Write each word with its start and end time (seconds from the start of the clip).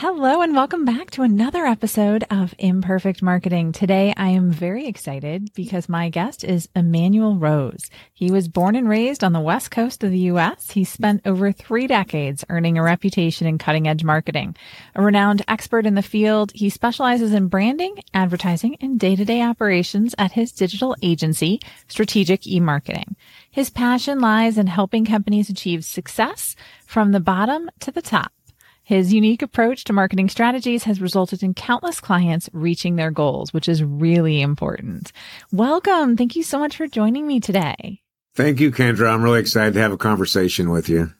Hello, 0.00 0.42
and 0.42 0.54
welcome 0.54 0.84
back 0.84 1.10
to 1.10 1.22
another 1.22 1.66
episode 1.66 2.22
of 2.30 2.54
Imperfect 2.60 3.20
Marketing. 3.20 3.72
Today, 3.72 4.14
I 4.16 4.28
am 4.28 4.52
very 4.52 4.86
excited 4.86 5.52
because 5.56 5.88
my 5.88 6.08
guest 6.08 6.44
is 6.44 6.68
Emanuel 6.76 7.34
Rose. 7.34 7.90
He 8.14 8.30
was 8.30 8.46
born 8.46 8.76
and 8.76 8.88
raised 8.88 9.24
on 9.24 9.32
the 9.32 9.40
West 9.40 9.72
Coast 9.72 10.04
of 10.04 10.12
the 10.12 10.18
U.S. 10.30 10.70
He 10.70 10.84
spent 10.84 11.22
over 11.26 11.50
three 11.50 11.88
decades 11.88 12.44
earning 12.48 12.78
a 12.78 12.82
reputation 12.84 13.48
in 13.48 13.58
cutting 13.58 13.88
edge 13.88 14.04
marketing. 14.04 14.54
A 14.94 15.02
renowned 15.02 15.44
expert 15.48 15.84
in 15.84 15.96
the 15.96 16.00
field, 16.00 16.52
he 16.54 16.70
specializes 16.70 17.32
in 17.32 17.48
branding, 17.48 17.96
advertising, 18.14 18.76
and 18.80 19.00
day 19.00 19.16
to 19.16 19.24
day 19.24 19.42
operations 19.42 20.14
at 20.16 20.30
his 20.30 20.52
digital 20.52 20.94
agency, 21.02 21.58
Strategic 21.88 22.46
E-Marketing. 22.46 23.16
His 23.50 23.68
passion 23.68 24.20
lies 24.20 24.58
in 24.58 24.68
helping 24.68 25.04
companies 25.04 25.50
achieve 25.50 25.84
success 25.84 26.54
from 26.86 27.10
the 27.10 27.18
bottom 27.18 27.68
to 27.80 27.90
the 27.90 28.00
top. 28.00 28.30
His 28.88 29.12
unique 29.12 29.42
approach 29.42 29.84
to 29.84 29.92
marketing 29.92 30.30
strategies 30.30 30.84
has 30.84 30.98
resulted 30.98 31.42
in 31.42 31.52
countless 31.52 32.00
clients 32.00 32.48
reaching 32.54 32.96
their 32.96 33.10
goals, 33.10 33.52
which 33.52 33.68
is 33.68 33.84
really 33.84 34.40
important. 34.40 35.12
Welcome. 35.52 36.16
Thank 36.16 36.34
you 36.34 36.42
so 36.42 36.58
much 36.58 36.78
for 36.78 36.86
joining 36.86 37.26
me 37.26 37.38
today. 37.38 38.00
Thank 38.34 38.60
you, 38.60 38.72
Kendra. 38.72 39.12
I'm 39.12 39.22
really 39.22 39.40
excited 39.40 39.74
to 39.74 39.80
have 39.80 39.92
a 39.92 39.98
conversation 39.98 40.70
with 40.70 40.88
you. 40.88 41.12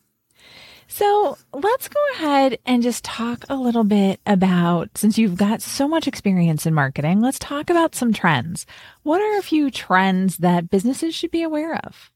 So 0.87 1.37
let's 1.53 1.89
go 1.89 2.01
ahead 2.15 2.57
and 2.65 2.83
just 2.83 3.05
talk 3.05 3.45
a 3.51 3.57
little 3.57 3.85
bit 3.85 4.19
about, 4.25 4.97
since 4.97 5.19
you've 5.19 5.37
got 5.37 5.61
so 5.61 5.87
much 5.87 6.09
experience 6.09 6.65
in 6.65 6.73
marketing, 6.73 7.21
let's 7.21 7.39
talk 7.39 7.69
about 7.69 7.95
some 7.95 8.15
trends. 8.15 8.65
What 9.03 9.21
are 9.21 9.39
a 9.39 9.43
few 9.43 9.71
trends 9.71 10.39
that 10.39 10.71
businesses 10.71 11.15
should 11.15 11.33
be 11.33 11.43
aware 11.43 11.77
of? 11.85 12.11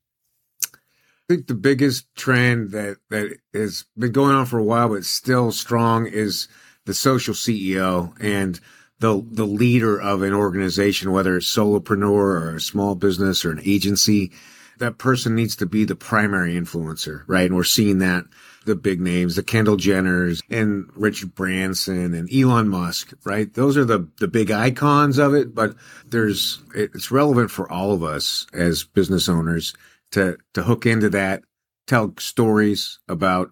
I 1.33 1.37
think 1.37 1.47
the 1.47 1.55
biggest 1.55 2.15
trend 2.15 2.73
that 2.73 2.99
that 3.09 3.39
has 3.55 3.87
been 3.97 4.13
going 4.13 4.35
on 4.35 4.45
for 4.45 4.59
a 4.59 4.65
while, 4.65 4.91
but 4.91 5.07
still 5.07 5.51
strong, 5.51 6.07
is 6.07 6.47
the 6.85 6.93
social 6.93 7.33
CEO 7.33 8.13
and 8.21 8.61
the 8.99 9.27
the 9.31 9.47
leader 9.47 9.99
of 9.99 10.21
an 10.21 10.35
organization, 10.35 11.11
whether 11.11 11.39
it's 11.39 11.47
solopreneur 11.47 12.11
or 12.11 12.57
a 12.57 12.61
small 12.61 12.97
business 12.97 13.47
or 13.47 13.51
an 13.51 13.63
agency. 13.65 14.31
That 14.79 14.99
person 14.99 15.35
needs 15.35 15.57
to 15.57 15.67
be 15.67 15.85
the 15.85 15.97
primary 15.97 16.55
influencer, 16.55 17.23
right? 17.27 17.47
And 17.47 17.55
we're 17.55 17.65
seeing 17.65 17.99
that 18.01 18.25
the 18.67 18.75
big 18.75 19.01
names, 19.01 19.37
the 19.37 19.43
Kendall 19.43 19.77
Jenners 19.77 20.43
and 20.51 20.91
Richard 20.97 21.35
Branson 21.35 22.15
and 22.15 22.29
Elon 22.35 22.69
Musk, 22.69 23.13
right? 23.25 23.53
Those 23.55 23.77
are 23.77 23.85
the, 23.85 24.09
the 24.19 24.29
big 24.29 24.51
icons 24.51 25.19
of 25.19 25.35
it, 25.35 25.55
but 25.55 25.77
there's, 26.07 26.63
it's 26.75 27.13
relevant 27.13 27.51
for 27.51 27.71
all 27.71 27.93
of 27.93 28.03
us 28.03 28.47
as 28.53 28.83
business 28.83 29.29
owners 29.29 29.73
to 30.13 30.39
to 30.55 30.63
hook 30.63 30.87
into 30.87 31.11
that, 31.11 31.43
tell 31.87 32.15
stories 32.19 32.99
about 33.09 33.51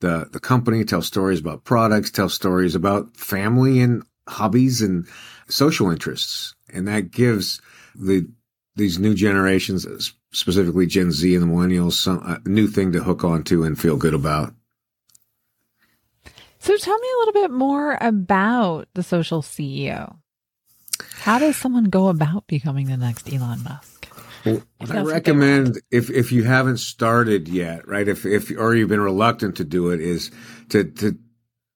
the 0.00 0.28
the 0.30 0.40
company, 0.40 0.84
tell 0.84 1.02
stories 1.02 1.40
about 1.40 1.64
products, 1.64 2.10
tell 2.10 2.28
stories 2.28 2.74
about 2.74 3.16
family 3.16 3.80
and 3.80 4.02
hobbies 4.28 4.82
and 4.82 5.06
social 5.48 5.90
interests, 5.90 6.54
and 6.72 6.86
that 6.88 7.10
gives 7.10 7.60
the 7.94 8.28
these 8.76 8.98
new 8.98 9.14
generations, 9.14 10.14
specifically 10.32 10.86
Gen 10.86 11.10
Z 11.10 11.34
and 11.34 11.42
the 11.42 11.46
millennials, 11.46 11.92
some 11.92 12.18
a 12.18 12.48
new 12.48 12.66
thing 12.66 12.92
to 12.92 13.02
hook 13.02 13.24
onto 13.24 13.64
and 13.64 13.80
feel 13.80 13.96
good 13.96 14.14
about. 14.14 14.54
So 16.58 16.76
tell 16.76 16.98
me 16.98 17.08
a 17.08 17.18
little 17.18 17.42
bit 17.42 17.50
more 17.50 17.96
about 18.00 18.88
the 18.94 19.02
social 19.02 19.40
CEO. 19.40 20.16
How 21.20 21.38
does 21.38 21.56
someone 21.56 21.84
go 21.84 22.08
about 22.08 22.46
becoming 22.48 22.88
the 22.88 22.96
next 22.96 23.32
Elon 23.32 23.62
Musk? 23.62 23.95
Well, 24.46 24.62
I 24.80 25.02
recommend 25.02 25.80
if 25.90 26.10
if 26.10 26.32
you 26.32 26.44
haven't 26.44 26.78
started 26.78 27.48
yet, 27.48 27.86
right? 27.88 28.06
If 28.06 28.24
if 28.24 28.50
or 28.56 28.74
you've 28.74 28.88
been 28.88 29.00
reluctant 29.00 29.56
to 29.56 29.64
do 29.64 29.90
it, 29.90 30.00
is 30.00 30.30
to 30.70 30.84
to 30.84 31.18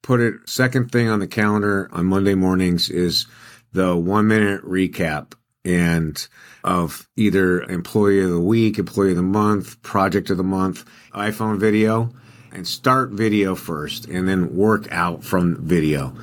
put 0.03 0.21
it 0.21 0.35
second 0.47 0.91
thing 0.91 1.09
on 1.09 1.19
the 1.19 1.27
calendar 1.27 1.89
on 1.93 2.07
Monday 2.07 2.35
mornings 2.35 2.89
is 2.89 3.27
the 3.73 3.97
one 3.97 4.29
minute 4.29 4.63
recap 4.65 5.35
and 5.65 6.27
of 6.65 7.09
either 7.17 7.63
employee 7.63 8.21
of 8.21 8.31
the 8.31 8.41
week, 8.41 8.79
employee 8.79 9.11
of 9.11 9.17
the 9.17 9.23
month, 9.23 9.83
project 9.83 10.31
of 10.31 10.37
the 10.37 10.43
month, 10.43 10.85
iPhone 11.13 11.59
video, 11.59 12.11
and 12.53 12.67
start 12.67 13.11
video 13.11 13.55
first, 13.55 14.07
and 14.07 14.27
then 14.27 14.57
work 14.57 14.91
out 14.91 15.23
from 15.23 15.57
video. 15.63 16.15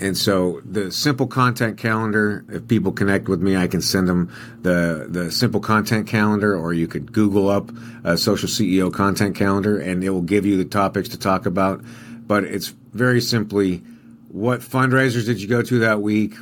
And 0.00 0.16
so 0.16 0.60
the 0.64 0.92
simple 0.92 1.26
content 1.26 1.78
calendar, 1.78 2.44
if 2.50 2.68
people 2.68 2.92
connect 2.92 3.28
with 3.28 3.40
me, 3.40 3.56
I 3.56 3.66
can 3.66 3.80
send 3.80 4.08
them 4.08 4.32
the, 4.60 5.06
the 5.08 5.32
simple 5.32 5.60
content 5.60 6.06
calendar, 6.06 6.54
or 6.54 6.74
you 6.74 6.86
could 6.86 7.12
Google 7.12 7.48
up 7.48 7.70
a 8.04 8.18
social 8.18 8.48
CEO 8.48 8.92
content 8.92 9.36
calendar 9.36 9.78
and 9.78 10.04
it 10.04 10.10
will 10.10 10.22
give 10.22 10.44
you 10.44 10.58
the 10.58 10.66
topics 10.66 11.08
to 11.10 11.18
talk 11.18 11.46
about. 11.46 11.82
But 12.26 12.44
it's 12.44 12.68
very 12.92 13.20
simply 13.22 13.82
what 14.28 14.60
fundraisers 14.60 15.24
did 15.24 15.40
you 15.40 15.48
go 15.48 15.62
to 15.62 15.78
that 15.78 16.02
week? 16.02 16.34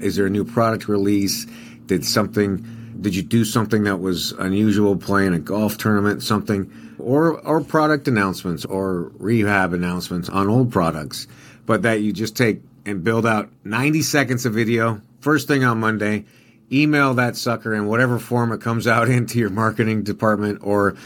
Is 0.00 0.16
there 0.16 0.26
a 0.26 0.30
new 0.30 0.44
product 0.44 0.88
release? 0.88 1.46
Did 1.84 2.06
something, 2.06 2.96
did 2.98 3.14
you 3.14 3.22
do 3.22 3.44
something 3.44 3.84
that 3.84 3.98
was 4.00 4.32
unusual 4.32 4.96
playing 4.96 5.34
a 5.34 5.38
golf 5.38 5.76
tournament, 5.76 6.22
something, 6.22 6.72
or, 6.98 7.38
or 7.40 7.60
product 7.60 8.08
announcements 8.08 8.64
or 8.64 9.12
rehab 9.18 9.74
announcements 9.74 10.30
on 10.30 10.48
old 10.48 10.72
products? 10.72 11.26
But 11.66 11.82
that 11.82 12.00
you 12.00 12.12
just 12.14 12.36
take 12.36 12.62
and 12.84 13.04
build 13.04 13.26
out 13.26 13.50
90 13.64 14.02
seconds 14.02 14.46
of 14.46 14.54
video 14.54 15.00
first 15.20 15.48
thing 15.48 15.64
on 15.64 15.80
Monday. 15.80 16.24
Email 16.70 17.14
that 17.14 17.36
sucker 17.36 17.74
in 17.74 17.86
whatever 17.86 18.18
form 18.18 18.52
it 18.52 18.60
comes 18.60 18.86
out 18.86 19.08
into 19.10 19.38
your 19.38 19.50
marketing 19.50 20.02
department 20.02 20.60
or 20.62 20.96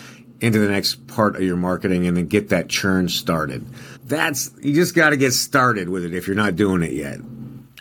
into 0.41 0.59
the 0.59 0.69
next 0.69 1.07
part 1.07 1.37
of 1.37 1.43
your 1.43 1.57
marketing 1.57 2.07
and 2.07 2.17
then 2.17 2.27
get 2.27 2.51
that 2.51 2.69
churn 2.69 3.09
started. 3.09 3.67
That's, 4.05 4.51
you 4.61 4.75
just 4.75 4.95
got 4.95 5.11
to 5.11 5.17
get 5.17 5.33
started 5.33 5.89
with 5.89 6.05
it 6.05 6.15
if 6.15 6.27
you're 6.27 6.37
not 6.37 6.57
doing 6.57 6.83
it 6.83 6.93
yet. 6.93 7.19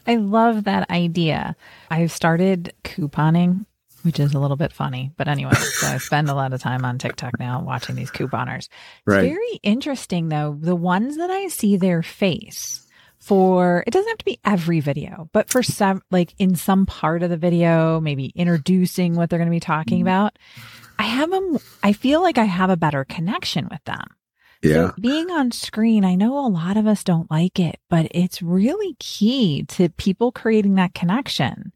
I 0.08 0.16
love 0.16 0.66
that 0.66 0.90
idea. 0.90 1.56
I've 1.90 2.12
started 2.12 2.74
couponing, 2.84 3.66
which 4.04 4.20
is 4.20 4.34
a 4.34 4.40
little 4.40 4.56
bit 4.56 4.72
funny, 4.72 5.12
but 5.18 5.28
anyway, 5.28 5.54
so 5.56 5.88
I 5.88 5.98
spend 5.98 6.30
a 6.30 6.36
lot 6.36 6.54
of 6.54 6.62
time 6.62 6.86
on 6.86 6.98
TikTok 6.98 7.40
now 7.40 7.62
watching 7.62 7.96
these 7.96 8.12
couponers. 8.12 8.68
It's 8.68 9.08
right. 9.08 9.22
very 9.22 9.60
interesting 9.64 10.30
though. 10.30 10.58
The 10.60 10.76
ones 10.76 11.18
that 11.18 11.30
I 11.30 11.48
see 11.48 11.78
their 11.78 12.04
face, 12.04 12.85
for 13.26 13.84
it 13.88 13.92
doesn't 13.92 14.08
have 14.08 14.20
to 14.20 14.26
be 14.26 14.40
every 14.46 14.80
video, 14.80 15.30
but 15.34 15.50
for 15.50 15.64
some 15.64 16.04
like 16.12 16.36
in 16.38 16.56
some 16.56 16.86
part 16.86 17.24
of 17.24 17.32
the 17.32 17.38
video, 17.38 18.00
maybe 18.00 18.32
introducing 18.36 19.16
what 19.16 19.30
they're 19.30 19.40
going 19.40 19.50
to 19.50 19.56
be 19.56 19.60
talking 19.60 20.00
mm-hmm. 20.00 20.08
about, 20.08 20.38
I 21.00 21.04
have 21.04 21.32
them 21.32 21.58
I 21.82 21.94
feel 21.94 22.22
like 22.22 22.38
I 22.38 22.44
have 22.44 22.70
a 22.70 22.78
better 22.78 23.04
connection 23.04 23.68
with 23.72 23.84
them. 23.86 24.06
Yeah. 24.62 24.90
So 24.90 24.94
being 25.00 25.32
on 25.32 25.52
screen, 25.52 26.06
I 26.06 26.16
know 26.16 26.38
a 26.38 26.48
lot 26.48 26.78
of 26.78 26.86
us 26.86 27.04
don't 27.04 27.30
like 27.32 27.60
it, 27.60 27.80
but 27.90 28.08
it's 28.12 28.42
really 28.42 28.96
key 29.00 29.64
to 29.70 29.90
people 29.90 30.32
creating 30.32 30.76
that 30.76 30.94
connection. 30.94 31.72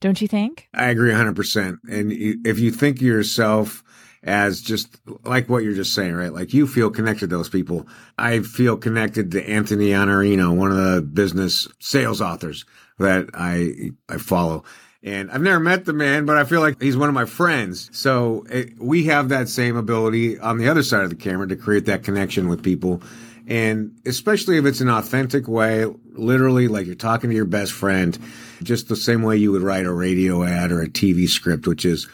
Don't 0.00 0.20
you 0.22 0.28
think? 0.28 0.68
I 0.72 0.86
agree 0.86 1.10
100%. 1.10 1.78
And 1.90 2.12
if 2.12 2.58
you 2.58 2.70
think 2.70 3.00
yourself 3.00 3.82
as 4.22 4.60
just 4.60 4.98
like 5.24 5.48
what 5.48 5.62
you're 5.62 5.74
just 5.74 5.94
saying, 5.94 6.14
right? 6.14 6.32
Like 6.32 6.52
you 6.52 6.66
feel 6.66 6.90
connected 6.90 7.30
to 7.30 7.36
those 7.36 7.48
people. 7.48 7.86
I 8.16 8.40
feel 8.40 8.76
connected 8.76 9.30
to 9.32 9.48
Anthony 9.48 9.88
Iannarino, 9.88 10.56
one 10.56 10.70
of 10.70 10.76
the 10.76 11.02
business 11.02 11.68
sales 11.78 12.20
authors 12.20 12.64
that 12.98 13.30
I, 13.34 13.92
I 14.08 14.18
follow. 14.18 14.64
And 15.02 15.30
I've 15.30 15.42
never 15.42 15.60
met 15.60 15.84
the 15.84 15.92
man, 15.92 16.26
but 16.26 16.36
I 16.36 16.44
feel 16.44 16.60
like 16.60 16.82
he's 16.82 16.96
one 16.96 17.08
of 17.08 17.14
my 17.14 17.24
friends. 17.24 17.88
So 17.96 18.44
it, 18.50 18.80
we 18.80 19.04
have 19.04 19.28
that 19.28 19.48
same 19.48 19.76
ability 19.76 20.38
on 20.40 20.58
the 20.58 20.68
other 20.68 20.82
side 20.82 21.04
of 21.04 21.10
the 21.10 21.16
camera 21.16 21.46
to 21.48 21.56
create 21.56 21.86
that 21.86 22.02
connection 22.02 22.48
with 22.48 22.64
people. 22.64 23.02
And 23.46 23.98
especially 24.04 24.58
if 24.58 24.66
it's 24.66 24.80
an 24.80 24.90
authentic 24.90 25.46
way, 25.46 25.86
literally 26.12 26.66
like 26.66 26.86
you're 26.86 26.96
talking 26.96 27.30
to 27.30 27.36
your 27.36 27.44
best 27.44 27.72
friend, 27.72 28.18
just 28.62 28.88
the 28.88 28.96
same 28.96 29.22
way 29.22 29.36
you 29.36 29.52
would 29.52 29.62
write 29.62 29.86
a 29.86 29.92
radio 29.92 30.42
ad 30.42 30.72
or 30.72 30.82
a 30.82 30.88
TV 30.88 31.28
script, 31.28 31.66
which 31.66 31.84
is 31.84 32.08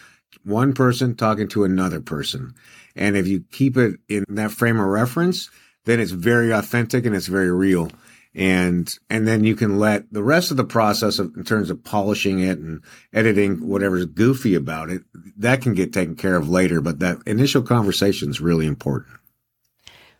one 0.44 0.72
person 0.72 1.14
talking 1.14 1.48
to 1.48 1.64
another 1.64 2.00
person. 2.00 2.54
And 2.96 3.16
if 3.16 3.26
you 3.26 3.44
keep 3.50 3.76
it 3.76 3.98
in 4.08 4.24
that 4.28 4.52
frame 4.52 4.78
of 4.78 4.86
reference, 4.86 5.50
then 5.84 6.00
it's 6.00 6.12
very 6.12 6.52
authentic 6.52 7.04
and 7.06 7.14
it's 7.14 7.26
very 7.26 7.50
real. 7.50 7.90
And, 8.34 8.92
and 9.08 9.28
then 9.28 9.44
you 9.44 9.54
can 9.54 9.78
let 9.78 10.12
the 10.12 10.22
rest 10.22 10.50
of 10.50 10.56
the 10.56 10.64
process 10.64 11.18
of, 11.18 11.36
in 11.36 11.44
terms 11.44 11.70
of 11.70 11.84
polishing 11.84 12.40
it 12.40 12.58
and 12.58 12.82
editing 13.12 13.68
whatever's 13.68 14.06
goofy 14.06 14.54
about 14.54 14.90
it, 14.90 15.02
that 15.36 15.62
can 15.62 15.74
get 15.74 15.92
taken 15.92 16.16
care 16.16 16.34
of 16.36 16.48
later. 16.48 16.80
But 16.80 16.98
that 16.98 17.18
initial 17.26 17.62
conversation 17.62 18.30
is 18.30 18.40
really 18.40 18.66
important. 18.66 19.16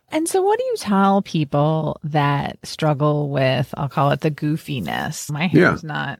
And 0.09 0.29
so, 0.29 0.41
what 0.41 0.59
do 0.59 0.65
you 0.65 0.77
tell 0.77 1.21
people 1.23 1.99
that 2.03 2.59
struggle 2.63 3.29
with, 3.29 3.73
I'll 3.75 3.89
call 3.89 4.11
it 4.11 4.21
the 4.21 4.31
goofiness? 4.31 5.29
My 5.29 5.47
hair 5.47 5.73
is 5.73 5.83
yeah. 5.83 5.87
not 5.87 6.19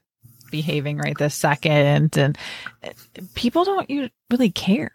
behaving 0.56 0.96
right 0.96 1.16
this 1.18 1.34
second. 1.34 2.16
And 2.16 2.38
people 3.34 3.64
don't 3.64 4.10
really 4.30 4.50
care. 4.50 4.92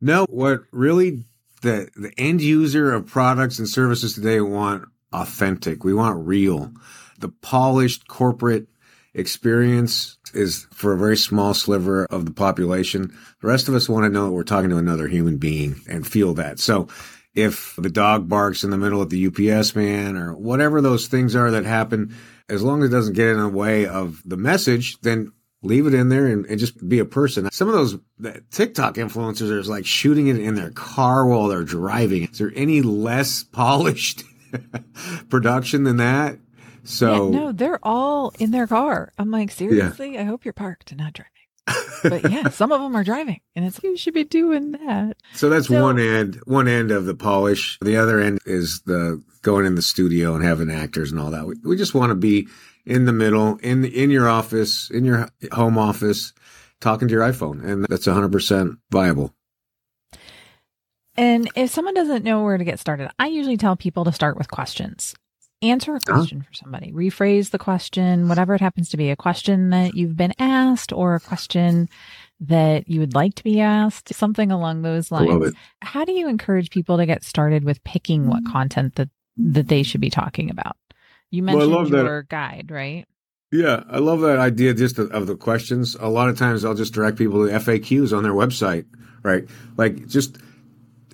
No, 0.00 0.24
what 0.30 0.62
really 0.70 1.24
the, 1.60 1.88
the 1.94 2.12
end 2.16 2.40
user 2.40 2.92
of 2.92 3.06
products 3.06 3.58
and 3.58 3.68
services 3.68 4.14
today 4.14 4.40
want 4.40 4.88
authentic. 5.12 5.84
We 5.84 5.92
want 5.92 6.26
real. 6.26 6.72
The 7.18 7.28
polished 7.28 8.08
corporate 8.08 8.68
experience 9.14 10.16
is 10.32 10.66
for 10.72 10.94
a 10.94 10.98
very 10.98 11.18
small 11.18 11.52
sliver 11.52 12.06
of 12.06 12.24
the 12.24 12.32
population. 12.32 13.14
The 13.42 13.48
rest 13.48 13.68
of 13.68 13.74
us 13.74 13.88
want 13.88 14.04
to 14.04 14.10
know 14.10 14.24
that 14.24 14.32
we're 14.32 14.44
talking 14.44 14.70
to 14.70 14.78
another 14.78 15.08
human 15.08 15.36
being 15.36 15.76
and 15.88 16.06
feel 16.06 16.32
that. 16.34 16.58
So 16.58 16.88
if 17.34 17.74
the 17.76 17.90
dog 17.90 18.28
barks 18.28 18.64
in 18.64 18.70
the 18.70 18.78
middle 18.78 19.02
of 19.02 19.10
the 19.10 19.26
UPS 19.26 19.76
man 19.76 20.16
or 20.16 20.34
whatever 20.34 20.80
those 20.80 21.06
things 21.06 21.36
are 21.36 21.50
that 21.50 21.66
happen, 21.66 22.16
as 22.48 22.62
long 22.62 22.82
as 22.82 22.90
it 22.90 22.92
doesn't 22.92 23.14
get 23.14 23.28
in 23.28 23.40
the 23.40 23.48
way 23.48 23.86
of 23.86 24.22
the 24.24 24.36
message, 24.36 25.00
then 25.00 25.32
leave 25.62 25.86
it 25.86 25.94
in 25.94 26.08
there 26.08 26.26
and, 26.26 26.44
and 26.46 26.58
just 26.58 26.86
be 26.88 26.98
a 26.98 27.04
person. 27.04 27.50
Some 27.50 27.68
of 27.68 27.74
those 27.74 27.96
TikTok 28.50 28.96
influencers 28.96 29.50
are 29.50 29.62
like 29.62 29.86
shooting 29.86 30.26
it 30.26 30.38
in 30.38 30.54
their 30.54 30.70
car 30.70 31.26
while 31.26 31.48
they're 31.48 31.62
driving. 31.62 32.24
Is 32.24 32.38
there 32.38 32.52
any 32.54 32.82
less 32.82 33.42
polished 33.52 34.24
production 35.28 35.84
than 35.84 35.98
that? 35.98 36.38
So 36.84 37.30
yeah, 37.30 37.38
no, 37.38 37.52
they're 37.52 37.78
all 37.82 38.32
in 38.38 38.50
their 38.50 38.66
car. 38.66 39.12
I'm 39.16 39.30
like, 39.30 39.52
seriously, 39.52 40.14
yeah. 40.14 40.22
I 40.22 40.24
hope 40.24 40.44
you're 40.44 40.52
parked 40.52 40.90
and 40.90 40.98
not 40.98 41.12
driving. 41.12 41.30
but 42.02 42.28
yeah, 42.28 42.48
some 42.50 42.72
of 42.72 42.80
them 42.80 42.96
are 42.96 43.04
driving, 43.04 43.40
and 43.54 43.64
it's 43.64 43.80
you 43.84 43.96
should 43.96 44.14
be 44.14 44.24
doing 44.24 44.72
that. 44.72 45.16
So 45.34 45.48
that's 45.48 45.68
so, 45.68 45.80
one 45.80 46.00
end, 46.00 46.40
one 46.44 46.66
end 46.66 46.90
of 46.90 47.04
the 47.04 47.14
polish. 47.14 47.78
The 47.80 47.96
other 47.96 48.18
end 48.18 48.40
is 48.46 48.80
the 48.82 49.22
going 49.42 49.66
in 49.66 49.74
the 49.74 49.82
studio 49.82 50.34
and 50.34 50.44
having 50.44 50.70
actors 50.70 51.10
and 51.10 51.20
all 51.20 51.30
that. 51.30 51.46
We, 51.46 51.56
we 51.64 51.76
just 51.76 51.94
want 51.94 52.10
to 52.10 52.14
be 52.14 52.48
in 52.84 53.04
the 53.04 53.12
middle, 53.12 53.58
in 53.58 53.84
in 53.84 54.10
your 54.10 54.28
office, 54.28 54.90
in 54.90 55.04
your 55.04 55.28
home 55.52 55.78
office, 55.78 56.32
talking 56.80 57.08
to 57.08 57.12
your 57.12 57.22
iPhone, 57.22 57.64
and 57.64 57.84
that's 57.88 58.06
100 58.06 58.32
percent 58.32 58.78
viable. 58.90 59.34
And 61.14 61.50
if 61.54 61.70
someone 61.70 61.94
doesn't 61.94 62.24
know 62.24 62.42
where 62.42 62.56
to 62.56 62.64
get 62.64 62.80
started, 62.80 63.10
I 63.18 63.26
usually 63.26 63.58
tell 63.58 63.76
people 63.76 64.04
to 64.04 64.12
start 64.12 64.38
with 64.38 64.50
questions 64.50 65.14
answer 65.62 65.92
a 65.92 65.96
uh-huh. 65.96 66.14
question 66.14 66.40
huh? 66.40 66.46
for 66.48 66.54
somebody, 66.54 66.92
rephrase 66.92 67.50
the 67.50 67.58
question, 67.58 68.28
whatever 68.28 68.54
it 68.54 68.60
happens 68.60 68.90
to 68.90 68.96
be, 68.96 69.10
a 69.10 69.16
question 69.16 69.70
that 69.70 69.94
you've 69.94 70.16
been 70.16 70.34
asked 70.38 70.92
or 70.92 71.14
a 71.14 71.20
question 71.20 71.88
that 72.40 72.88
you 72.88 72.98
would 73.00 73.14
like 73.14 73.34
to 73.36 73.44
be 73.44 73.60
asked, 73.60 74.12
something 74.12 74.50
along 74.50 74.82
those 74.82 75.12
lines. 75.12 75.54
How 75.80 76.04
do 76.04 76.12
you 76.12 76.28
encourage 76.28 76.70
people 76.70 76.96
to 76.96 77.06
get 77.06 77.22
started 77.22 77.64
with 77.64 77.82
picking 77.84 78.26
what 78.26 78.42
mm-hmm. 78.42 78.52
content 78.52 78.96
that 78.96 79.08
that 79.36 79.68
they 79.68 79.82
should 79.82 80.00
be 80.00 80.10
talking 80.10 80.50
about? 80.50 80.76
You 81.30 81.42
mentioned 81.42 81.72
well, 81.72 81.88
your 81.88 82.22
that. 82.22 82.28
guide, 82.28 82.70
right? 82.70 83.06
Yeah, 83.50 83.84
I 83.88 83.98
love 83.98 84.20
that 84.20 84.38
idea 84.38 84.72
just 84.72 84.98
of, 84.98 85.10
of 85.12 85.26
the 85.26 85.36
questions. 85.36 85.94
A 86.00 86.08
lot 86.08 86.30
of 86.30 86.38
times 86.38 86.64
I'll 86.64 86.74
just 86.74 86.94
direct 86.94 87.18
people 87.18 87.46
to 87.46 87.52
FAQs 87.52 88.16
on 88.16 88.22
their 88.22 88.32
website, 88.32 88.86
right? 89.22 89.44
Like 89.76 90.06
just 90.08 90.38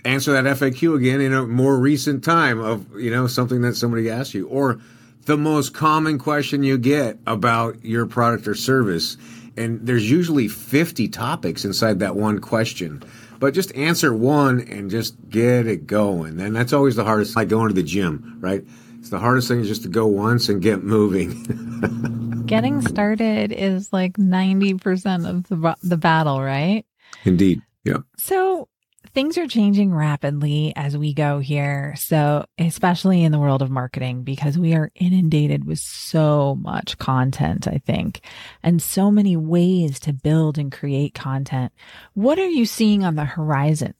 answer 0.04 0.32
that 0.32 0.44
FAQ 0.44 0.96
again 0.96 1.20
in 1.20 1.32
a 1.32 1.46
more 1.46 1.76
recent 1.76 2.22
time 2.22 2.60
of, 2.60 2.96
you 2.96 3.10
know, 3.10 3.26
something 3.26 3.62
that 3.62 3.74
somebody 3.74 4.08
asked 4.08 4.34
you 4.34 4.46
or 4.48 4.80
the 5.24 5.36
most 5.36 5.74
common 5.74 6.18
question 6.18 6.62
you 6.62 6.78
get 6.78 7.18
about 7.26 7.84
your 7.84 8.06
product 8.06 8.46
or 8.46 8.54
service. 8.54 9.16
And 9.56 9.84
there's 9.84 10.08
usually 10.08 10.46
50 10.46 11.08
topics 11.08 11.64
inside 11.64 11.98
that 11.98 12.14
one 12.14 12.38
question. 12.38 13.02
But 13.38 13.54
just 13.54 13.74
answer 13.74 14.12
one 14.12 14.60
and 14.60 14.90
just 14.90 15.16
get 15.28 15.66
it 15.66 15.86
going. 15.86 16.40
And 16.40 16.54
that's 16.54 16.72
always 16.72 16.96
the 16.96 17.04
hardest, 17.04 17.36
like 17.36 17.48
going 17.48 17.68
to 17.68 17.74
the 17.74 17.82
gym, 17.82 18.38
right? 18.40 18.64
It's 18.98 19.10
the 19.10 19.18
hardest 19.18 19.48
thing 19.48 19.60
is 19.60 19.68
just 19.68 19.82
to 19.82 19.88
go 19.88 20.06
once 20.06 20.48
and 20.48 20.60
get 20.60 20.82
moving. 20.82 22.44
Getting 22.46 22.82
started 22.82 23.52
is 23.52 23.92
like 23.92 24.14
90% 24.14 25.28
of 25.28 25.48
the, 25.48 25.76
the 25.82 25.96
battle, 25.96 26.42
right? 26.42 26.84
Indeed. 27.24 27.62
Yeah. 27.84 27.98
So 28.16 28.68
things 29.14 29.38
are 29.38 29.46
changing 29.46 29.94
rapidly 29.94 30.72
as 30.76 30.96
we 30.96 31.12
go 31.14 31.38
here. 31.38 31.94
So, 31.96 32.46
especially 32.58 33.24
in 33.24 33.32
the 33.32 33.38
world 33.38 33.62
of 33.62 33.70
marketing, 33.70 34.22
because 34.22 34.58
we 34.58 34.74
are 34.74 34.90
inundated 34.94 35.64
with 35.64 35.78
so 35.78 36.56
much 36.60 36.98
content, 36.98 37.66
I 37.66 37.80
think, 37.84 38.20
and 38.62 38.82
so 38.82 39.10
many 39.10 39.36
ways 39.36 39.98
to 40.00 40.12
build 40.12 40.58
and 40.58 40.72
create 40.72 41.14
content. 41.14 41.72
What 42.14 42.38
are 42.38 42.48
you 42.48 42.66
seeing 42.66 43.04
on 43.04 43.16
the 43.16 43.24
horizon? 43.24 43.94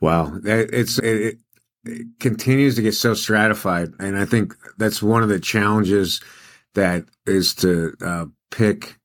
Wow. 0.00 0.38
It's, 0.44 0.98
it, 0.98 1.38
it 1.84 2.06
continues 2.20 2.76
to 2.76 2.82
get 2.82 2.94
so 2.94 3.14
stratified. 3.14 3.92
And 3.98 4.18
I 4.18 4.24
think 4.24 4.54
that's 4.76 5.02
one 5.02 5.22
of 5.22 5.28
the 5.28 5.40
challenges 5.40 6.20
that 6.74 7.04
is 7.26 7.54
to 7.56 7.94
uh, 8.04 8.26
pick 8.50 8.98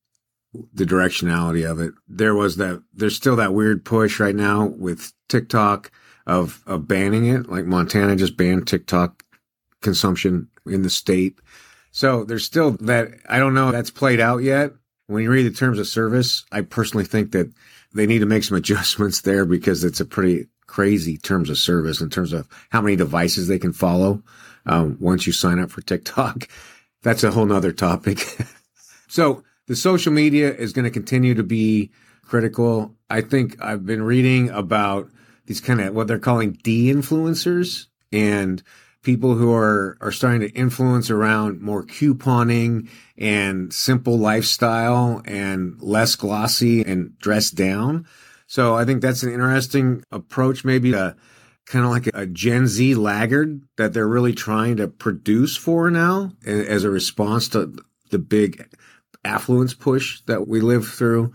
the 0.74 0.86
directionality 0.86 1.70
of 1.70 1.80
it. 1.80 1.94
There 2.08 2.36
was 2.36 2.58
that, 2.58 2.82
there's 2.94 3.16
still 3.16 3.36
that 3.36 3.54
weird 3.54 3.86
push 3.86 4.20
right 4.20 4.36
now 4.36 4.66
with 4.66 5.14
TikTok 5.28 5.92
of, 6.26 6.64
of 6.66 6.88
banning 6.88 7.28
it. 7.28 7.50
Like 7.50 7.66
Montana 7.66 8.16
just 8.16 8.38
banned 8.38 8.68
TikTok 8.68 9.24
consumption 9.82 10.50
in 10.66 10.82
the 10.82 10.90
state. 10.90 11.40
So 11.92 12.24
there's 12.24 12.46
still 12.46 12.72
that, 12.82 13.10
I 13.28 13.40
don't 13.40 13.54
know, 13.54 13.72
that's 13.72 13.92
played 13.92 14.20
out 14.20 14.40
yet. 14.40 14.72
When 15.08 15.24
you 15.24 15.32
read 15.32 15.44
the 15.44 15.56
terms 15.56 15.80
of 15.80 15.88
service, 15.88 16.46
I 16.52 16.62
personally 16.62 17.06
think 17.06 17.32
that 17.32 17.52
they 17.94 18.06
need 18.06 18.20
to 18.20 18.26
make 18.26 18.44
some 18.44 18.58
adjustments 18.58 19.22
there 19.22 19.46
because 19.46 19.84
it's 19.84 20.00
a 20.00 20.06
pretty 20.06 20.48
crazy 20.68 21.18
terms 21.18 21.50
of 21.50 21.58
service 21.58 22.00
in 22.00 22.10
terms 22.10 22.32
of 22.32 22.48
how 22.70 22.82
many 22.82 22.96
devices 22.96 23.48
they 23.48 23.58
can 23.58 23.74
follow 23.74 24.22
um, 24.68 24.98
once 25.00 25.26
you 25.26 25.34
sign 25.34 25.60
up 25.60 25.72
for 25.72 25.82
TikTok. 25.82 26.48
That's 27.02 27.24
a 27.24 27.32
whole 27.32 27.46
nother 27.46 27.72
topic. 27.72 28.20
so 29.08 29.44
the 29.70 29.76
social 29.76 30.12
media 30.12 30.52
is 30.52 30.74
going 30.74 30.84
to 30.84 30.92
continue 30.92 31.36
to 31.36 31.44
be 31.44 31.92
critical. 32.24 32.96
I 33.08 33.22
think 33.22 33.56
I've 33.62 33.86
been 33.86 34.02
reading 34.02 34.50
about 34.50 35.12
these 35.46 35.62
kind 35.62 35.80
of 35.80 35.94
what 35.94 36.08
they're 36.08 36.18
calling 36.18 36.54
de-influencers 36.64 37.86
and 38.12 38.64
people 39.04 39.36
who 39.36 39.54
are 39.54 39.96
are 40.02 40.12
starting 40.12 40.42
to 40.42 40.50
influence 40.50 41.12
around 41.12 41.62
more 41.62 41.86
couponing 41.86 42.90
and 43.16 43.72
simple 43.72 44.18
lifestyle 44.18 45.22
and 45.26 45.80
less 45.82 46.16
glossy 46.16 46.84
and 46.84 47.16
dressed 47.20 47.54
down. 47.54 48.08
So 48.48 48.76
I 48.76 48.86
think 48.86 49.04
that's 49.04 49.22
an 49.22 49.32
interesting 49.32 50.04
approach, 50.12 50.66
maybe 50.66 50.94
a 50.94 51.16
kind 51.68 51.86
of 51.86 51.92
like 51.92 52.10
a 52.16 52.26
Gen 52.26 52.66
Z 52.66 52.96
laggard 52.96 53.62
that 53.78 53.94
they're 53.94 54.08
really 54.08 54.34
trying 54.34 54.78
to 54.78 54.88
produce 54.88 55.56
for 55.56 55.92
now 55.92 56.32
as 56.44 56.84
a 56.84 56.90
response 56.90 57.50
to 57.50 57.78
the 58.10 58.18
big 58.18 58.68
affluence 59.24 59.74
push 59.74 60.22
that 60.22 60.48
we 60.48 60.62
live 60.62 60.88
through. 60.88 61.34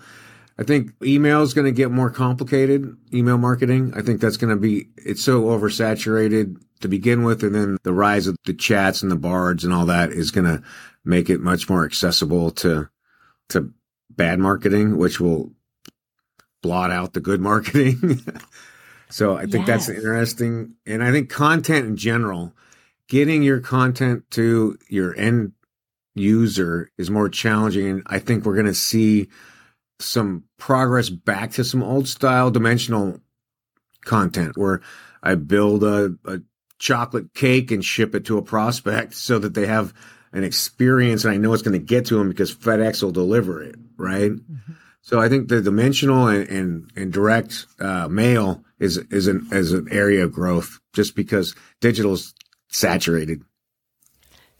I 0.58 0.62
think 0.62 0.92
email 1.02 1.42
is 1.42 1.54
going 1.54 1.66
to 1.66 1.72
get 1.72 1.90
more 1.90 2.10
complicated. 2.10 2.96
Email 3.12 3.38
marketing. 3.38 3.92
I 3.96 4.02
think 4.02 4.20
that's 4.20 4.36
going 4.36 4.54
to 4.54 4.60
be, 4.60 4.88
it's 4.96 5.22
so 5.22 5.44
oversaturated 5.44 6.56
to 6.80 6.88
begin 6.88 7.24
with. 7.24 7.42
And 7.42 7.54
then 7.54 7.76
the 7.82 7.92
rise 7.92 8.26
of 8.26 8.36
the 8.44 8.54
chats 8.54 9.02
and 9.02 9.10
the 9.10 9.16
bards 9.16 9.64
and 9.64 9.72
all 9.72 9.86
that 9.86 10.12
is 10.12 10.30
going 10.30 10.46
to 10.46 10.62
make 11.04 11.28
it 11.28 11.40
much 11.40 11.68
more 11.68 11.84
accessible 11.84 12.52
to, 12.52 12.88
to 13.48 13.72
bad 14.10 14.38
marketing, 14.38 14.96
which 14.96 15.20
will 15.20 15.52
blot 16.62 16.90
out 16.90 17.14
the 17.14 17.20
good 17.20 17.40
marketing. 17.40 18.20
so 19.10 19.36
I 19.36 19.46
think 19.46 19.66
yes. 19.66 19.86
that's 19.86 19.98
interesting. 19.98 20.76
And 20.86 21.02
I 21.02 21.10
think 21.10 21.30
content 21.30 21.86
in 21.86 21.96
general, 21.96 22.54
getting 23.08 23.42
your 23.42 23.60
content 23.60 24.24
to 24.30 24.78
your 24.88 25.16
end 25.16 25.52
user 26.14 26.88
is 26.97 27.11
more 27.11 27.28
challenging. 27.28 27.88
And 27.88 28.02
I 28.06 28.18
think 28.18 28.44
we're 28.44 28.54
going 28.54 28.66
to 28.66 28.75
see 28.75 29.28
some 30.00 30.44
progress 30.59 31.09
back 31.09 31.52
to 31.52 31.64
some 31.64 31.83
old 31.83 32.09
style 32.09 32.50
dimensional 32.50 33.21
content 34.04 34.56
where 34.56 34.80
I 35.23 35.35
build 35.35 35.85
a, 35.85 36.14
a 36.25 36.40
chocolate 36.78 37.33
cake 37.35 37.71
and 37.71 37.85
ship 37.85 38.14
it 38.14 38.26
to 38.26 38.38
a 38.38 38.42
prospect 38.42 39.14
so 39.26 39.38
that 39.38 39.54
they 39.54 39.66
have 39.66 39.94
an 40.33 40.44
experience 40.44 41.25
and 41.25 41.33
I 41.33 41.37
know 41.37 41.52
it's 41.52 41.62
going 41.62 41.78
to 41.78 41.85
get 41.85 42.06
to 42.06 42.18
them 42.18 42.28
because 42.28 42.54
FedEx 42.54 43.02
will 43.02 43.12
deliver 43.12 43.62
it. 43.62 43.76
Right. 43.97 44.33
Mm-hmm. 44.33 44.73
So 45.02 45.21
I 45.21 45.28
think 45.28 45.49
the 45.49 45.61
dimensional 45.61 46.28
and, 46.28 46.49
and, 46.49 46.90
and 46.97 47.12
direct 47.12 47.66
uh, 47.78 48.09
mail 48.09 48.64
is, 48.78 48.97
is 48.97 49.26
an, 49.26 49.47
is 49.52 49.73
an 49.73 49.88
area 49.90 50.25
of 50.25 50.33
growth 50.33 50.80
just 50.94 51.14
because 51.14 51.54
digital 51.80 52.14
is 52.14 52.35
saturated. 52.71 53.42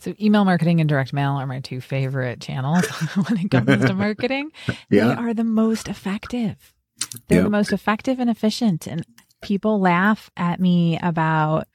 So 0.05 0.13
email 0.21 0.45
marketing 0.45 0.81
and 0.81 0.89
direct 0.89 1.15
mail 1.15 1.31
are 1.31 1.47
my 1.47 1.61
two 1.61 1.81
favorite 1.81 2.39
channels 2.39 2.87
when 3.27 3.39
it 3.39 3.51
comes 3.51 3.87
to 3.87 3.95
marketing. 3.95 4.51
Yeah. 4.91 5.07
They 5.07 5.15
are 5.15 5.33
the 5.33 5.45
most 5.45 5.89
effective. 5.89 6.75
They're 7.27 7.39
yep. 7.39 7.45
the 7.45 7.51
most 7.51 7.73
effective 7.73 8.21
and 8.21 8.29
efficient. 8.29 8.87
And 8.87 9.07
people 9.41 9.81
laugh 9.81 10.31
at 10.37 10.61
me 10.61 10.99
about 11.03 11.69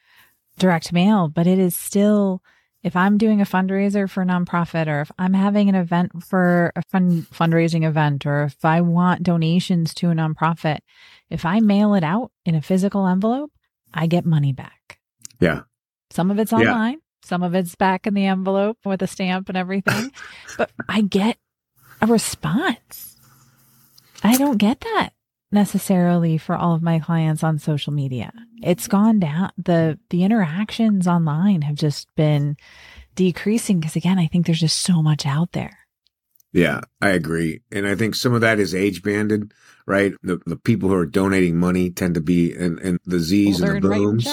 direct 0.59 0.93
mail, 0.93 1.27
but 1.27 1.47
it 1.47 1.57
is 1.57 1.75
still, 1.75 2.43
if 2.83 2.95
I'm 2.95 3.17
doing 3.17 3.41
a 3.41 3.45
fundraiser 3.45 4.07
for 4.07 4.21
a 4.21 4.27
nonprofit 4.27 4.85
or 4.85 5.01
if 5.01 5.11
I'm 5.17 5.33
having 5.33 5.67
an 5.67 5.73
event 5.73 6.23
for 6.23 6.71
a 6.75 6.83
fund 6.83 7.27
fundraising 7.31 7.83
event 7.83 8.27
or 8.27 8.43
if 8.43 8.63
I 8.63 8.81
want 8.81 9.23
donations 9.23 9.91
to 9.95 10.11
a 10.11 10.13
nonprofit, 10.13 10.81
if 11.31 11.45
I 11.45 11.61
mail 11.61 11.95
it 11.95 12.03
out 12.03 12.31
in 12.45 12.53
a 12.53 12.61
physical 12.61 13.07
envelope, 13.07 13.51
I 13.91 14.05
get 14.05 14.23
money 14.23 14.53
back. 14.53 14.99
Yeah. 15.39 15.61
Some 16.11 16.29
of 16.29 16.37
it's 16.37 16.53
online. 16.53 16.93
Yeah 16.93 16.99
Some 17.29 17.43
of 17.43 17.53
it's 17.53 17.75
back 17.75 18.07
in 18.07 18.15
the 18.15 18.25
envelope 18.25 18.79
with 18.83 19.03
a 19.03 19.07
stamp 19.07 19.49
and 19.49 19.57
everything. 19.57 20.11
but 20.57 20.71
I 20.89 21.01
get 21.01 21.37
a 22.01 22.07
response. 22.07 23.17
I 24.23 24.35
don't 24.35 24.57
get 24.57 24.81
that 24.81 25.11
necessarily 25.51 26.39
for 26.39 26.55
all 26.55 26.73
of 26.73 26.81
my 26.81 26.97
clients 26.97 27.43
on 27.43 27.59
social 27.59 27.93
media. 27.93 28.33
It's 28.63 28.87
gone 28.87 29.19
down. 29.19 29.51
The, 29.59 29.99
the 30.09 30.23
interactions 30.23 31.07
online 31.07 31.61
have 31.61 31.75
just 31.75 32.07
been 32.15 32.57
decreasing 33.13 33.79
because 33.79 33.95
again, 33.95 34.17
I 34.17 34.25
think 34.25 34.47
there's 34.47 34.59
just 34.59 34.81
so 34.81 35.03
much 35.03 35.27
out 35.27 35.51
there. 35.51 35.77
Yeah, 36.51 36.81
I 36.99 37.09
agree. 37.09 37.61
And 37.71 37.87
I 37.87 37.93
think 37.93 38.15
some 38.15 38.33
of 38.33 38.41
that 38.41 38.59
is 38.59 38.73
age 38.73 39.03
banded, 39.03 39.53
right? 39.85 40.13
The 40.23 40.41
the 40.47 40.55
people 40.55 40.89
who 40.89 40.95
are 40.95 41.05
donating 41.05 41.57
money 41.57 41.91
tend 41.91 42.15
to 42.15 42.21
be 42.21 42.51
in, 42.51 42.79
in 42.79 42.97
the 43.05 43.19
Z's 43.19 43.61
Older 43.61 43.75
and 43.75 43.83
the 43.83 43.89
booms, 43.89 44.27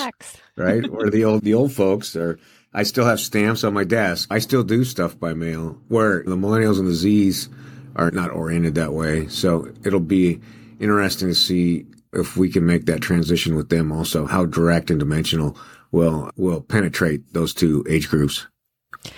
right? 0.57 0.89
or 0.89 1.11
the 1.11 1.25
old 1.25 1.43
the 1.43 1.53
old 1.53 1.75
folks 1.75 2.17
are 2.17 2.39
I 2.77 2.83
still 2.83 3.07
have 3.07 3.21
stamps 3.21 3.65
on 3.65 3.73
my 3.73 3.85
desk. 3.85 4.29
I 4.31 4.39
still 4.39 4.63
do 4.63 4.85
stuff 4.85 5.19
by 5.19 5.33
mail 5.33 5.81
where 5.89 6.23
the 6.25 6.37
millennials 6.37 6.79
and 6.79 6.87
the 6.87 6.95
Z's 6.95 7.49
are 7.97 8.11
not 8.11 8.31
oriented 8.31 8.75
that 8.75 8.93
way. 8.93 9.29
So 9.29 9.73
it'll 9.83 9.99
be 9.99 10.41
interesting 10.79 11.29
to 11.29 11.35
see 11.35 11.87
if 12.13 12.37
we 12.37 12.51
can 12.51 12.67
make 12.67 12.85
that 12.85 13.01
transition 13.01 13.57
with 13.57 13.71
them 13.71 13.91
also, 13.91 14.27
how 14.27 14.45
direct 14.45 14.91
and 14.91 15.01
dimensional 15.01 15.57
will 15.91 16.31
will 16.37 16.61
penetrate 16.61 17.33
those 17.33 17.55
two 17.55 17.83
age 17.89 18.11
groups. 18.11 18.47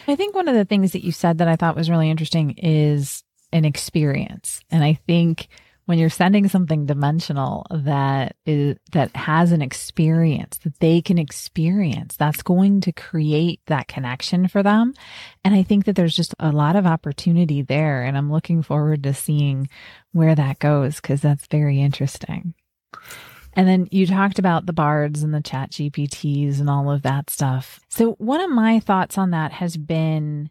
I 0.06 0.14
think 0.14 0.36
one 0.36 0.46
of 0.46 0.54
the 0.54 0.64
things 0.64 0.92
that 0.92 1.04
you 1.04 1.10
said 1.10 1.38
that 1.38 1.48
I 1.48 1.56
thought 1.56 1.74
was 1.74 1.90
really 1.90 2.10
interesting 2.10 2.50
is 2.58 3.24
an 3.52 3.64
experience. 3.64 4.60
And 4.70 4.84
I 4.84 4.94
think 5.06 5.48
when 5.88 5.98
you're 5.98 6.10
sending 6.10 6.46
something 6.48 6.84
dimensional 6.84 7.64
that 7.70 8.36
is 8.44 8.76
that 8.92 9.16
has 9.16 9.52
an 9.52 9.62
experience 9.62 10.58
that 10.58 10.78
they 10.80 11.00
can 11.00 11.16
experience 11.16 12.14
that's 12.14 12.42
going 12.42 12.82
to 12.82 12.92
create 12.92 13.62
that 13.68 13.88
connection 13.88 14.46
for 14.48 14.62
them 14.62 14.92
and 15.46 15.54
i 15.54 15.62
think 15.62 15.86
that 15.86 15.96
there's 15.96 16.14
just 16.14 16.34
a 16.38 16.52
lot 16.52 16.76
of 16.76 16.84
opportunity 16.84 17.62
there 17.62 18.02
and 18.02 18.18
i'm 18.18 18.30
looking 18.30 18.62
forward 18.62 19.02
to 19.02 19.14
seeing 19.14 19.66
where 20.12 20.34
that 20.34 20.58
goes 20.58 20.96
because 20.96 21.22
that's 21.22 21.46
very 21.46 21.80
interesting 21.80 22.52
and 23.54 23.66
then 23.66 23.88
you 23.90 24.06
talked 24.06 24.38
about 24.38 24.66
the 24.66 24.74
bards 24.74 25.22
and 25.22 25.34
the 25.34 25.40
chat 25.40 25.72
GPTs 25.72 26.60
and 26.60 26.70
all 26.70 26.92
of 26.92 27.02
that 27.02 27.28
stuff. 27.28 27.80
So 27.88 28.12
one 28.12 28.40
of 28.40 28.50
my 28.50 28.78
thoughts 28.78 29.18
on 29.18 29.30
that 29.32 29.50
has 29.50 29.76
been 29.76 30.50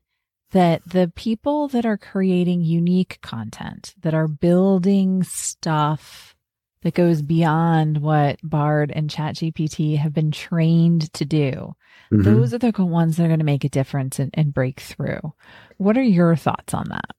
that 0.52 0.82
the 0.86 1.12
people 1.16 1.68
that 1.70 1.86
are 1.86 1.98
creating 1.98 2.62
unique 2.62 3.20
content, 3.22 3.94
that 4.02 4.14
are 4.14 4.28
building 4.28 5.24
stuff 5.24 6.36
that 6.84 6.94
goes 6.94 7.22
beyond 7.22 7.98
what 7.98 8.40
Bard 8.44 8.92
and 8.96 9.10
ChatGPT 9.10 9.98
have 9.98 10.14
been 10.14 10.32
trained 10.32 11.12
to 11.14 11.26
do, 11.26 11.76
mm-hmm. 12.12 12.22
those 12.22 12.54
are 12.54 12.60
the 12.60 12.72
ones 12.78 13.18
that 13.18 13.24
are 13.24 13.28
going 13.28 13.40
to 13.40 13.46
make 13.46 13.64
a 13.64 13.70
difference 13.70 14.20
and, 14.20 14.32
and 14.34 14.54
break 14.54 14.80
through. 14.80 15.34
What 15.78 15.98
are 15.98 16.04
your 16.04 16.36
thoughts 16.36 16.74
on 16.74 16.86
that? 16.90 17.16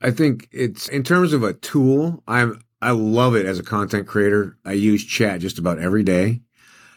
I 0.00 0.10
think 0.10 0.48
it's 0.50 0.88
in 0.88 1.04
terms 1.04 1.32
of 1.32 1.42
a 1.42 1.52
tool, 1.52 2.22
I'm 2.26 2.60
I 2.82 2.90
love 2.90 3.36
it 3.36 3.46
as 3.46 3.60
a 3.60 3.62
content 3.62 4.08
creator. 4.08 4.58
I 4.64 4.72
use 4.72 5.04
chat 5.04 5.40
just 5.40 5.58
about 5.58 5.78
every 5.78 6.02
day 6.02 6.42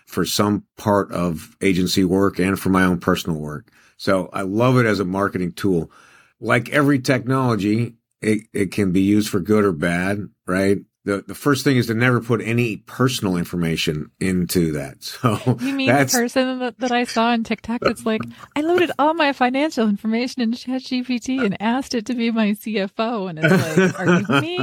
for 0.07 0.25
some 0.25 0.63
part 0.77 1.11
of 1.11 1.55
agency 1.61 2.03
work 2.03 2.39
and 2.39 2.59
for 2.59 2.69
my 2.69 2.83
own 2.83 2.99
personal 2.99 3.37
work. 3.37 3.71
So 3.97 4.29
I 4.33 4.41
love 4.41 4.77
it 4.77 4.85
as 4.85 4.99
a 4.99 5.05
marketing 5.05 5.53
tool. 5.53 5.91
Like 6.39 6.69
every 6.69 6.99
technology, 6.99 7.95
it, 8.21 8.43
it 8.53 8.71
can 8.71 8.91
be 8.91 9.01
used 9.01 9.29
for 9.29 9.39
good 9.39 9.63
or 9.63 9.71
bad, 9.71 10.29
right? 10.45 10.79
The, 11.05 11.23
the 11.25 11.35
first 11.35 11.63
thing 11.63 11.77
is 11.77 11.87
to 11.87 11.93
never 11.93 12.19
put 12.19 12.41
any 12.41 12.77
personal 12.77 13.37
information 13.37 14.11
into 14.19 14.73
that. 14.73 14.95
So 15.25 15.57
you 15.61 15.73
mean 15.73 15.87
the 15.87 16.05
person 16.05 16.59
that, 16.59 16.79
that 16.79 16.91
I 16.91 17.05
saw 17.05 17.27
on 17.27 17.43
TikTok 17.43 17.81
that's 17.81 18.05
like, 18.05 18.21
I 18.55 18.61
loaded 18.61 18.91
all 18.99 19.13
my 19.13 19.33
financial 19.33 19.87
information 19.87 20.41
in 20.41 20.51
ChatGPT 20.51 21.43
and 21.43 21.59
asked 21.61 21.95
it 21.95 22.05
to 22.07 22.13
be 22.13 22.31
my 22.31 22.51
CFO, 22.51 23.29
and 23.29 23.39
it's 23.39 23.77
like, 23.77 23.99
are 23.99 24.19
you 24.19 24.41
me? 24.41 24.57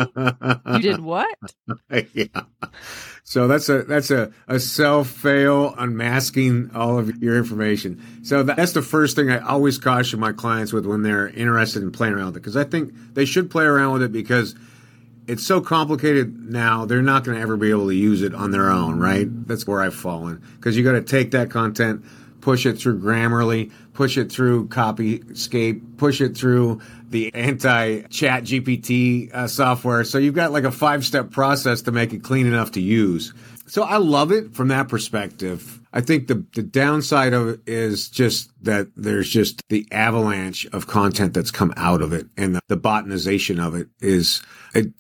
You 0.75 0.79
did 0.81 1.01
what? 1.01 1.37
yeah. 2.13 2.27
So 3.25 3.47
that's 3.49 3.69
a 3.69 3.83
that's 3.85 4.11
a, 4.11 4.33
a 4.49 4.61
self 4.61 5.09
fail 5.09 5.75
unmasking 5.79 6.73
all 6.75 6.99
of 6.99 7.23
your 7.23 7.37
information. 7.37 8.03
So 8.25 8.43
that's 8.43 8.73
the 8.73 8.83
first 8.83 9.17
thing 9.17 9.31
I 9.31 9.39
always 9.39 9.79
caution 9.79 10.21
my 10.21 10.33
clients 10.33 10.73
with 10.73 10.87
when 10.87 11.03
they're 11.03 11.29
interested 11.29 11.83
in 11.83 11.93
playing 11.93 12.15
around 12.15 12.27
with 12.27 12.37
it 12.37 12.41
because 12.41 12.57
I 12.57 12.65
think 12.65 12.93
they 13.15 13.25
should 13.25 13.51
play 13.51 13.65
around 13.65 13.95
with 13.95 14.03
it 14.03 14.13
because 14.13 14.55
it's 15.27 15.47
so 15.47 15.61
complicated 15.61 16.51
now 16.51 16.85
they're 16.85 17.03
not 17.03 17.25
going 17.25 17.37
to 17.37 17.43
ever 17.43 17.57
be 17.57 17.71
able 17.71 17.87
to 17.87 17.95
use 17.95 18.23
it 18.23 18.35
on 18.35 18.51
their 18.51 18.71
own 18.71 18.99
right? 18.99 19.27
That's 19.47 19.67
where 19.67 19.81
i've 19.81 19.95
fallen. 19.95 20.43
Because 20.57 20.77
you 20.77 20.85
got 20.85 20.93
to 20.93 21.03
take 21.03 21.31
that 21.33 21.51
content 21.51 22.05
push 22.41 22.67
it 22.67 22.79
through 22.79 23.01
grammarly 23.01 23.71
push 23.93 24.19
it 24.19 24.31
through 24.31 24.69
copyscape 24.69 25.97
push 25.97 26.21
it 26.21 26.37
through 26.37 26.81
the 27.09 27.33
anti 27.35 28.03
chat 28.03 28.45
gpt 28.45 29.33
uh, 29.33 29.47
software. 29.47 30.05
So 30.05 30.19
you've 30.19 30.35
got 30.35 30.53
like 30.53 30.65
a 30.65 30.73
five 30.73 31.05
step 31.05 31.31
process 31.31 31.83
to 31.83 31.93
make 31.93 32.13
it 32.13 32.23
clean 32.23 32.47
enough 32.47 32.73
to 32.73 32.81
use. 32.81 33.33
So 33.67 33.85
i 33.85 33.97
love 33.97 34.33
it 34.33 34.55
from 34.55 34.69
that 34.69 34.89
perspective. 34.89 35.81
I 35.95 36.01
think 36.01 36.27
the, 36.27 36.45
the 36.55 36.63
downside 36.63 37.35
of 37.35 37.49
it 37.49 37.61
is 37.67 38.09
just 38.09 38.51
that 38.65 38.89
there's 38.97 39.29
just 39.29 39.63
the 39.69 39.87
avalanche 39.93 40.67
of 40.73 40.87
content 40.87 41.35
that's 41.35 41.51
come 41.51 41.73
out 41.77 42.01
of 42.01 42.13
it 42.13 42.27
and 42.37 42.57
the, 42.57 42.61
the 42.69 42.79
botanization 42.79 43.65
of 43.65 43.75
it 43.75 43.89
is, 44.01 44.43
it, 44.75 44.93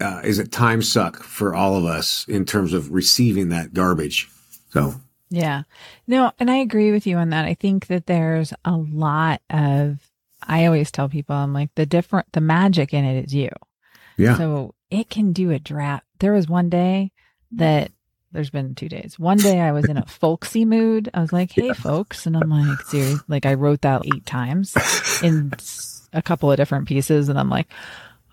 uh, 0.00 0.20
is 0.24 0.38
a 0.38 0.46
time 0.46 0.82
suck 0.82 1.22
for 1.22 1.54
all 1.54 1.76
of 1.76 1.84
us 1.84 2.26
in 2.28 2.44
terms 2.44 2.72
of 2.72 2.90
receiving 2.90 3.50
that 3.50 3.74
garbage. 3.74 4.28
So. 4.70 4.94
Yeah. 5.30 5.62
No, 6.06 6.32
and 6.38 6.50
I 6.50 6.56
agree 6.56 6.90
with 6.90 7.06
you 7.06 7.16
on 7.16 7.30
that. 7.30 7.44
I 7.44 7.54
think 7.54 7.86
that 7.86 8.06
there's 8.06 8.52
a 8.64 8.76
lot 8.76 9.42
of, 9.48 9.98
I 10.42 10.66
always 10.66 10.90
tell 10.90 11.08
people, 11.08 11.36
I'm 11.36 11.52
like, 11.52 11.70
the 11.76 11.86
different, 11.86 12.26
the 12.32 12.40
magic 12.40 12.92
in 12.92 13.04
it 13.04 13.26
is 13.26 13.34
you. 13.34 13.50
Yeah. 14.16 14.36
So 14.36 14.74
it 14.90 15.08
can 15.08 15.32
do 15.32 15.50
a 15.50 15.58
draft. 15.58 16.04
There 16.18 16.32
was 16.32 16.48
one 16.48 16.68
day 16.68 17.12
that 17.52 17.92
there's 18.32 18.50
been 18.50 18.74
two 18.74 18.88
days. 18.88 19.18
One 19.18 19.38
day 19.38 19.60
I 19.60 19.72
was 19.72 19.88
in 19.88 19.96
a 19.96 20.06
folksy 20.06 20.64
mood. 20.64 21.10
I 21.14 21.20
was 21.20 21.32
like, 21.32 21.52
Hey, 21.52 21.72
folks. 21.72 22.26
And 22.26 22.36
I'm 22.36 22.50
like, 22.50 22.80
seriously, 22.82 23.24
like 23.28 23.46
I 23.46 23.54
wrote 23.54 23.82
that 23.82 24.02
eight 24.06 24.26
times 24.26 24.74
in 25.22 25.52
a 26.12 26.22
couple 26.22 26.50
of 26.50 26.56
different 26.56 26.88
pieces. 26.88 27.28
And 27.28 27.38
I'm 27.38 27.50
like, 27.50 27.68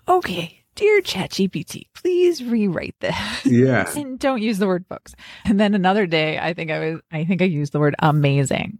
okay, 0.08 0.64
Dear 0.78 1.00
ChatGPT, 1.00 1.86
please 1.92 2.40
rewrite 2.40 2.94
this. 3.00 3.16
Yeah. 3.44 3.90
and 3.96 4.16
don't 4.16 4.40
use 4.40 4.58
the 4.58 4.68
word 4.68 4.88
books. 4.88 5.12
And 5.44 5.58
then 5.58 5.74
another 5.74 6.06
day, 6.06 6.38
I 6.38 6.54
think 6.54 6.70
I 6.70 6.78
was, 6.78 7.00
I 7.10 7.24
think 7.24 7.42
I 7.42 7.46
used 7.46 7.72
the 7.72 7.80
word 7.80 7.96
amazing 7.98 8.78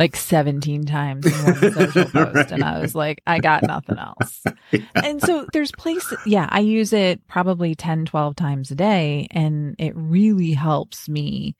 like 0.00 0.16
17 0.16 0.84
times 0.84 1.24
in 1.24 1.32
one 1.32 1.54
social 1.74 2.06
post. 2.06 2.34
right. 2.34 2.50
And 2.50 2.64
I 2.64 2.80
was 2.80 2.96
like, 2.96 3.22
I 3.24 3.38
got 3.38 3.62
nothing 3.62 3.98
else. 3.98 4.42
yeah. 4.72 4.80
And 4.96 5.22
so 5.22 5.46
there's 5.52 5.70
places, 5.70 6.18
yeah, 6.26 6.48
I 6.50 6.58
use 6.58 6.92
it 6.92 7.24
probably 7.28 7.76
10, 7.76 8.06
12 8.06 8.34
times 8.34 8.72
a 8.72 8.74
day. 8.74 9.28
And 9.30 9.76
it 9.78 9.92
really 9.94 10.54
helps 10.54 11.08
me 11.08 11.54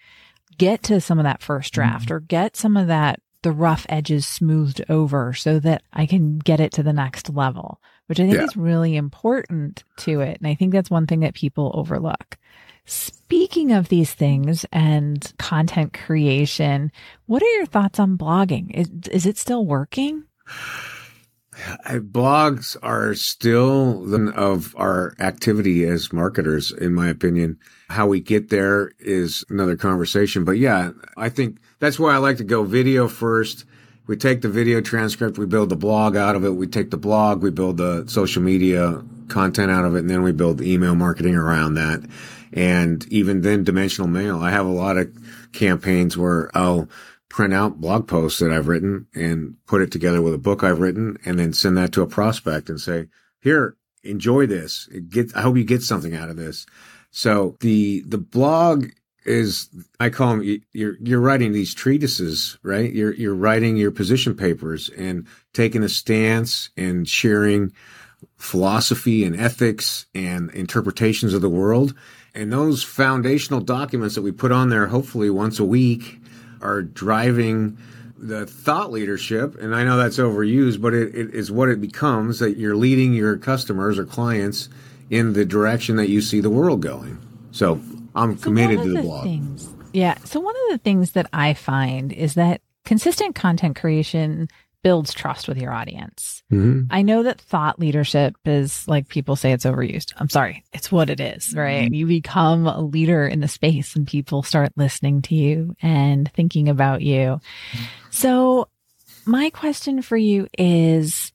get 0.59 0.83
to 0.85 1.01
some 1.01 1.21
of 1.21 1.25
that 1.25 1.41
first 1.41 1.73
draft 1.73 2.07
mm-hmm. 2.07 2.15
or 2.15 2.21
get 2.21 2.57
some 2.57 2.77
of 2.77 2.89
that, 2.89 3.21
the 3.43 3.53
rough 3.53 3.87
edges 3.89 4.27
smoothed 4.27 4.85
over 4.89 5.33
so 5.33 5.61
that 5.61 5.85
I 5.93 6.07
can 6.07 6.41
get 6.41 6.59
it 6.59 6.73
to 6.73 6.83
the 6.83 6.93
next 6.93 7.31
level 7.31 7.79
which 8.13 8.21
I 8.21 8.25
think 8.25 8.37
yeah. 8.37 8.45
is 8.45 8.59
really 8.59 8.95
important 8.95 9.85
to 10.01 10.21
it. 10.21 10.37
And 10.37 10.47
I 10.47 10.55
think 10.55 10.71
that's 10.71 10.91
one 10.91 11.07
thing 11.07 11.21
that 11.21 11.33
people 11.33 11.71
overlook. 11.73 12.37
Speaking 12.85 13.73
of 13.73 13.89
these 13.89 14.13
things 14.13 14.67
and 14.71 15.33
content 15.39 15.95
creation, 15.95 16.93
what 17.25 17.43
are 17.43 17.55
your 17.55 17.65
thoughts 17.65 17.99
on 17.99 18.19
blogging? 18.19 18.71
Is, 18.75 18.91
is 19.11 19.25
it 19.25 19.39
still 19.39 19.65
working? 19.65 20.25
Blogs 21.55 22.77
are 22.83 23.15
still 23.15 24.05
the 24.05 24.31
of 24.37 24.75
our 24.77 25.15
activity 25.19 25.87
as 25.87 26.13
marketers, 26.13 26.71
in 26.71 26.93
my 26.93 27.09
opinion. 27.09 27.59
How 27.89 28.07
we 28.07 28.21
get 28.21 28.51
there 28.51 28.93
is 28.99 29.43
another 29.49 29.77
conversation. 29.77 30.45
But 30.45 30.59
yeah, 30.59 30.91
I 31.17 31.31
think 31.31 31.61
that's 31.79 31.99
why 31.99 32.13
I 32.13 32.19
like 32.19 32.37
to 32.37 32.45
go 32.45 32.63
video 32.63 33.09
first 33.09 33.65
we 34.13 34.17
take 34.19 34.43
the 34.43 34.49
video 34.51 34.83
transcript, 34.83 35.39
we 35.39 35.47
build 35.47 35.71
the 35.71 35.75
blog 35.77 36.17
out 36.17 36.37
of 36.37 36.45
it. 36.45 36.51
We 36.51 36.67
take 36.67 36.91
the 36.91 36.99
blog, 36.99 37.43
we 37.43 37.51
build 37.51 37.79
the 37.79 38.05
social 38.09 38.43
media 38.43 39.03
content 39.29 39.71
out 39.71 39.87
of 39.87 39.97
it, 39.97 40.01
and 40.01 40.11
then 40.11 40.23
we 40.23 40.33
build 40.33 40.61
email 40.61 40.95
marketing 40.95 41.35
around 41.35 41.77
that. 41.77 42.07
And 42.53 43.11
even 43.11 43.41
then, 43.41 43.65
dimensional 43.65 44.11
mail. 44.11 44.39
I 44.39 44.51
have 44.51 44.67
a 44.67 44.71
lot 44.71 44.99
of 44.99 45.11
campaigns 45.55 46.15
where 46.15 46.51
I'll 46.55 46.91
print 47.31 47.55
out 47.55 47.81
blog 47.81 48.07
posts 48.07 48.41
that 48.41 48.53
I've 48.53 48.69
written 48.69 49.07
and 49.15 49.57
put 49.67 49.81
it 49.81 49.91
together 49.91 50.21
with 50.21 50.35
a 50.35 50.39
book 50.39 50.63
I've 50.63 50.81
written 50.81 51.17
and 51.25 51.39
then 51.39 51.55
send 51.55 51.79
that 51.79 51.93
to 51.93 52.03
a 52.03 52.07
prospect 52.07 52.69
and 52.69 52.79
say, 52.79 53.07
here, 53.41 53.79
enjoy 54.05 54.45
this. 54.45 54.91
Get, 55.09 55.35
I 55.35 55.41
hope 55.41 55.57
you 55.57 55.65
get 55.65 55.81
something 55.81 56.15
out 56.15 56.29
of 56.29 56.37
this. 56.37 56.67
So 57.13 57.57
the, 57.61 58.03
the 58.07 58.19
blog 58.19 58.91
is 59.25 59.69
I 60.01 60.11
call 60.11 60.37
them 60.37 60.61
you're 60.73 60.97
you're 61.01 61.21
writing 61.21 61.53
these 61.53 61.75
treatises, 61.75 62.59
right? 62.63 62.93
You're 62.93 63.15
you're 63.15 63.35
writing 63.35 63.77
your 63.77 63.91
position 63.91 64.35
papers 64.35 64.91
and 64.91 65.27
taking 65.53 65.83
a 65.83 65.89
stance 65.89 66.71
and 66.77 67.09
sharing 67.09 67.73
philosophy 68.37 69.25
and 69.25 69.39
ethics 69.39 70.07
and 70.15 70.51
interpretations 70.51 71.35
of 71.35 71.43
the 71.43 71.49
world. 71.49 71.95
And 72.35 72.53
those 72.53 72.83
foundational 72.83 73.61
documents 73.61 74.15
that 74.15 74.23
we 74.23 74.33
put 74.33 74.53
on 74.53 74.71
there 74.71 74.87
hopefully 74.87 75.31
once 75.31 75.59
a 75.59 75.65
week 75.65 76.21
are 76.61 76.83
driving 76.83 77.77
the 78.17 78.47
thought 78.47 78.93
leadership, 78.93 79.61
and 79.61 79.75
I 79.75 79.83
know 79.83 79.97
that's 79.97 80.19
overused, 80.19 80.81
but 80.81 80.95
it, 80.95 81.15
it 81.15 81.35
is 81.35 81.51
what 81.51 81.69
it 81.69 81.81
becomes 81.81 82.39
that 82.39 82.57
you're 82.57 82.77
leading 82.77 83.13
your 83.13 83.37
customers 83.37 83.99
or 83.99 84.05
clients 84.05 84.69
in 85.11 85.33
the 85.33 85.45
direction 85.45 85.97
that 85.97 86.09
you 86.09 86.21
see 86.21 86.41
the 86.41 86.49
world 86.49 86.81
going. 86.81 87.19
So 87.51 87.81
I'm 88.15 88.37
so 88.37 88.45
committed 88.45 88.83
to 88.83 88.89
the, 88.89 88.95
the 88.95 89.03
blog. 89.03 89.25
Things, 89.25 89.75
yeah. 89.93 90.17
So 90.25 90.41
one 90.41 90.55
of 90.55 90.73
the 90.73 90.79
things 90.79 91.13
that 91.13 91.29
I 91.33 91.55
find 91.55 92.13
is 92.13 92.35
that 92.35 92.61
consistent 92.85 93.35
content 93.35 93.77
creation 93.77 94.49
builds 94.83 95.15
trust 95.15 95.47
with 95.47 95.59
your 95.59 95.73
audience. 95.73 96.43
Mm-hmm. 96.51 96.87
I 96.91 97.03
know 97.03 97.23
that 97.23 97.41
thought 97.41 97.79
leadership 97.79 98.35
is 98.45 98.87
like 98.89 99.09
people 99.09 99.37
say 99.37 99.53
it's 99.53 99.65
overused. 99.65 100.13
I'm 100.17 100.29
sorry. 100.29 100.65
It's 100.73 100.91
what 100.91 101.09
it 101.09 101.21
is, 101.21 101.55
right? 101.55 101.85
Mm-hmm. 101.85 101.95
You 101.95 102.07
become 102.07 102.67
a 102.67 102.81
leader 102.81 103.27
in 103.27 103.41
the 103.41 103.49
space 103.49 103.95
and 103.95 104.07
people 104.07 104.43
start 104.43 104.73
listening 104.77 105.23
to 105.23 105.35
you 105.35 105.77
and 105.81 106.31
thinking 106.35 106.69
about 106.69 107.03
you. 107.03 107.41
So 108.11 108.69
my 109.25 109.51
question 109.51 110.03
for 110.03 110.17
you 110.17 110.49
is 110.59 111.33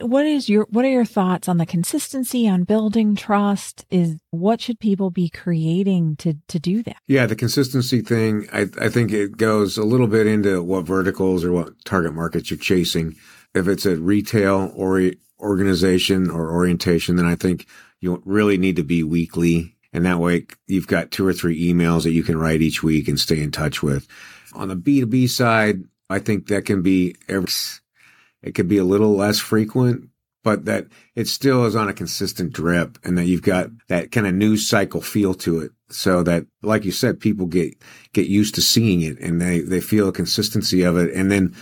what 0.00 0.26
is 0.26 0.48
your 0.48 0.66
what 0.70 0.84
are 0.84 0.90
your 0.90 1.04
thoughts 1.04 1.48
on 1.48 1.58
the 1.58 1.66
consistency 1.66 2.48
on 2.48 2.64
building 2.64 3.14
trust? 3.14 3.84
Is 3.90 4.16
what 4.30 4.60
should 4.60 4.80
people 4.80 5.10
be 5.10 5.28
creating 5.28 6.16
to 6.16 6.34
to 6.48 6.58
do 6.58 6.82
that? 6.84 6.96
Yeah 7.06 7.26
the 7.26 7.36
consistency 7.36 8.00
thing 8.00 8.48
i 8.52 8.62
i 8.80 8.88
think 8.88 9.12
it 9.12 9.36
goes 9.36 9.76
a 9.76 9.84
little 9.84 10.06
bit 10.06 10.26
into 10.26 10.62
what 10.62 10.84
verticals 10.84 11.44
or 11.44 11.52
what 11.52 11.84
target 11.84 12.14
markets 12.14 12.50
you're 12.50 12.58
chasing. 12.58 13.16
If 13.54 13.68
it's 13.68 13.86
a 13.86 13.96
retail 13.96 14.72
or 14.74 15.10
organization 15.40 16.30
or 16.30 16.50
orientation 16.52 17.16
then 17.16 17.26
i 17.26 17.34
think 17.34 17.66
you 18.00 18.22
really 18.24 18.58
need 18.58 18.76
to 18.76 18.84
be 18.84 19.02
weekly. 19.02 19.76
And 19.92 20.06
that 20.06 20.20
way 20.20 20.46
you've 20.66 20.86
got 20.86 21.10
two 21.10 21.26
or 21.26 21.32
three 21.32 21.72
emails 21.72 22.04
that 22.04 22.12
you 22.12 22.22
can 22.22 22.38
write 22.38 22.62
each 22.62 22.82
week 22.82 23.08
and 23.08 23.18
stay 23.18 23.42
in 23.42 23.50
touch 23.50 23.82
with. 23.82 24.06
On 24.54 24.68
the 24.68 24.76
b2b 24.76 25.28
side 25.28 25.84
i 26.08 26.18
think 26.18 26.48
that 26.48 26.64
can 26.64 26.82
be 26.82 27.16
every 27.28 27.48
it 28.42 28.54
could 28.54 28.68
be 28.68 28.78
a 28.78 28.84
little 28.84 29.14
less 29.14 29.38
frequent, 29.38 30.08
but 30.42 30.64
that 30.64 30.86
it 31.14 31.28
still 31.28 31.64
is 31.66 31.76
on 31.76 31.88
a 31.88 31.94
consistent 31.94 32.52
drip 32.52 32.98
and 33.04 33.18
that 33.18 33.26
you've 33.26 33.42
got 33.42 33.68
that 33.88 34.10
kind 34.10 34.26
of 34.26 34.34
news 34.34 34.68
cycle 34.68 35.00
feel 35.00 35.34
to 35.34 35.60
it. 35.60 35.72
So 35.90 36.22
that, 36.22 36.46
like 36.62 36.84
you 36.84 36.92
said, 36.92 37.20
people 37.20 37.46
get, 37.46 37.74
get 38.12 38.26
used 38.26 38.54
to 38.54 38.62
seeing 38.62 39.02
it 39.02 39.18
and 39.18 39.40
they, 39.40 39.60
they 39.60 39.80
feel 39.80 40.08
a 40.08 40.12
consistency 40.12 40.82
of 40.82 40.96
it. 40.96 41.12
And 41.14 41.30
then 41.30 41.54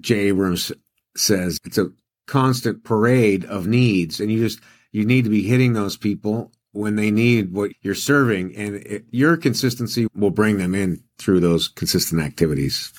Jay 0.00 0.28
Abrams 0.28 0.72
says 1.16 1.58
it's 1.64 1.78
a 1.78 1.90
constant 2.26 2.84
parade 2.84 3.44
of 3.46 3.66
needs 3.66 4.20
and 4.20 4.30
you 4.30 4.40
just, 4.40 4.60
you 4.92 5.04
need 5.04 5.24
to 5.24 5.30
be 5.30 5.42
hitting 5.42 5.72
those 5.72 5.96
people 5.96 6.52
when 6.72 6.96
they 6.96 7.10
need 7.10 7.52
what 7.52 7.70
you're 7.80 7.94
serving 7.94 8.54
and 8.56 8.76
it, 8.76 9.04
your 9.10 9.36
consistency 9.36 10.06
will 10.14 10.30
bring 10.30 10.58
them 10.58 10.74
in 10.74 11.02
through 11.18 11.40
those 11.40 11.68
consistent 11.68 12.20
activities. 12.20 12.92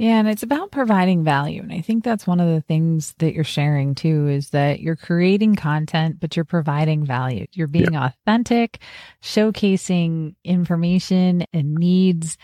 Yeah, 0.00 0.18
and 0.18 0.28
it's 0.30 0.42
about 0.42 0.70
providing 0.70 1.24
value. 1.24 1.60
And 1.60 1.70
I 1.70 1.82
think 1.82 2.04
that's 2.04 2.26
one 2.26 2.40
of 2.40 2.48
the 2.48 2.62
things 2.62 3.14
that 3.18 3.34
you're 3.34 3.44
sharing 3.44 3.94
too 3.94 4.28
is 4.28 4.48
that 4.48 4.80
you're 4.80 4.96
creating 4.96 5.56
content, 5.56 6.18
but 6.18 6.34
you're 6.36 6.46
providing 6.46 7.04
value. 7.04 7.46
You're 7.52 7.66
being 7.66 7.92
yep. 7.92 8.14
authentic, 8.14 8.78
showcasing 9.22 10.36
information 10.42 11.44
and 11.52 11.74
needs, 11.74 12.38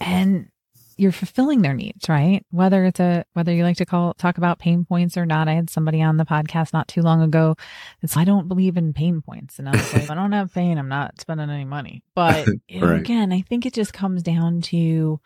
and 0.00 0.50
you're 0.98 1.10
fulfilling 1.10 1.62
their 1.62 1.74
needs, 1.74 2.08
right? 2.08 2.46
Whether 2.52 2.84
it's 2.84 3.00
a, 3.00 3.24
whether 3.32 3.52
you 3.52 3.64
like 3.64 3.78
to 3.78 3.86
call, 3.86 4.14
talk 4.14 4.38
about 4.38 4.60
pain 4.60 4.84
points 4.84 5.16
or 5.16 5.26
not. 5.26 5.48
I 5.48 5.54
had 5.54 5.68
somebody 5.68 6.02
on 6.02 6.16
the 6.16 6.24
podcast 6.24 6.72
not 6.72 6.86
too 6.86 7.02
long 7.02 7.22
ago. 7.22 7.56
It's, 8.02 8.16
I 8.16 8.24
don't 8.24 8.46
believe 8.46 8.76
in 8.76 8.92
pain 8.92 9.20
points. 9.20 9.58
And 9.58 9.68
I 9.68 9.72
was 9.72 9.92
like, 9.92 10.10
I 10.10 10.14
don't 10.14 10.30
have 10.30 10.54
pain. 10.54 10.78
I'm 10.78 10.88
not 10.88 11.20
spending 11.20 11.50
any 11.50 11.64
money. 11.64 12.04
But 12.14 12.46
right. 12.80 13.00
again, 13.00 13.32
I 13.32 13.40
think 13.40 13.66
it 13.66 13.72
just 13.72 13.92
comes 13.92 14.22
down 14.22 14.60
to 14.60 15.18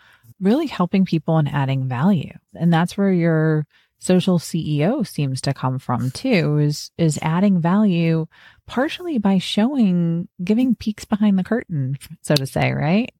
really 0.45 0.67
helping 0.67 1.05
people 1.05 1.39
and 1.39 1.49
adding 1.49 1.89
value. 1.89 2.33
And 2.55 2.73
that's 2.73 2.97
where 2.97 3.13
your 3.13 3.67
social 3.99 4.39
CEO 4.39 5.07
seems 5.07 5.41
to 5.41 5.55
come 5.55 5.79
from 5.79 6.11
too, 6.11 6.59
is, 6.59 6.91
is 6.99 7.19
adding 7.23 7.61
value 7.61 8.27
partially 8.67 9.19
by 9.19 9.39
showing, 9.39 10.29
giving 10.43 10.75
peeks 10.75 11.07
behind 11.07 11.39
the 11.39 11.45
curtain, 11.45 11.97
so 12.21 12.35
to 12.35 12.47
say, 12.47 12.73
right? 12.73 13.13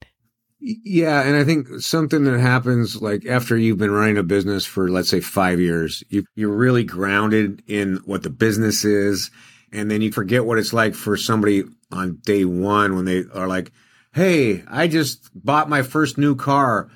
Yeah. 0.61 1.23
And 1.23 1.37
I 1.37 1.45
think 1.45 1.69
something 1.81 2.25
that 2.25 2.39
happens 2.39 3.01
like 3.01 3.27
after 3.27 3.57
you've 3.57 3.79
been 3.79 3.91
running 3.91 4.19
a 4.19 4.23
business 4.23 4.65
for, 4.65 4.89
let's 4.89 5.09
say 5.09 5.21
five 5.21 5.61
years, 5.61 6.05
you, 6.09 6.25
you're 6.35 6.55
really 6.55 6.85
grounded 6.85 7.63
in 7.67 8.01
what 8.05 8.23
the 8.23 8.31
business 8.31 8.85
is. 8.85 9.31
And 9.73 9.91
then 9.91 10.03
you 10.03 10.13
forget 10.13 10.45
what 10.45 10.59
it's 10.59 10.73
like 10.73 10.95
for 10.95 11.17
somebody 11.17 11.65
on 11.91 12.19
day 12.25 12.45
one 12.45 12.95
when 12.95 13.05
they 13.05 13.25
are 13.35 13.49
like, 13.49 13.73
Hey, 14.15 14.63
I 14.69 14.87
just 14.87 15.29
bought 15.35 15.69
my 15.69 15.83
first 15.83 16.17
new 16.17 16.37
car 16.37 16.89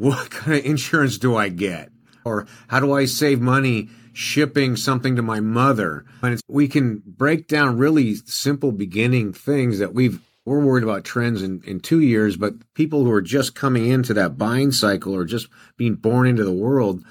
what 0.00 0.30
kind 0.30 0.58
of 0.58 0.64
insurance 0.64 1.18
do 1.18 1.36
I 1.36 1.50
get? 1.50 1.90
Or 2.24 2.46
how 2.68 2.80
do 2.80 2.94
I 2.94 3.04
save 3.04 3.38
money 3.38 3.90
shipping 4.14 4.74
something 4.74 5.16
to 5.16 5.22
my 5.22 5.40
mother? 5.40 6.06
And 6.22 6.40
we 6.48 6.68
can 6.68 7.02
break 7.04 7.48
down 7.48 7.76
really 7.76 8.14
simple 8.14 8.72
beginning 8.72 9.34
things 9.34 9.78
that 9.78 9.92
we've 9.92 10.20
we're 10.46 10.60
worried 10.64 10.84
about 10.84 11.04
trends 11.04 11.42
in, 11.42 11.62
in 11.66 11.80
two 11.80 12.00
years, 12.00 12.38
but 12.38 12.54
people 12.72 13.04
who 13.04 13.10
are 13.12 13.20
just 13.20 13.54
coming 13.54 13.88
into 13.88 14.14
that 14.14 14.38
buying 14.38 14.72
cycle 14.72 15.14
or 15.14 15.26
just 15.26 15.48
being 15.76 15.96
born 15.96 16.26
into 16.26 16.44
the 16.44 16.50
world 16.52 17.04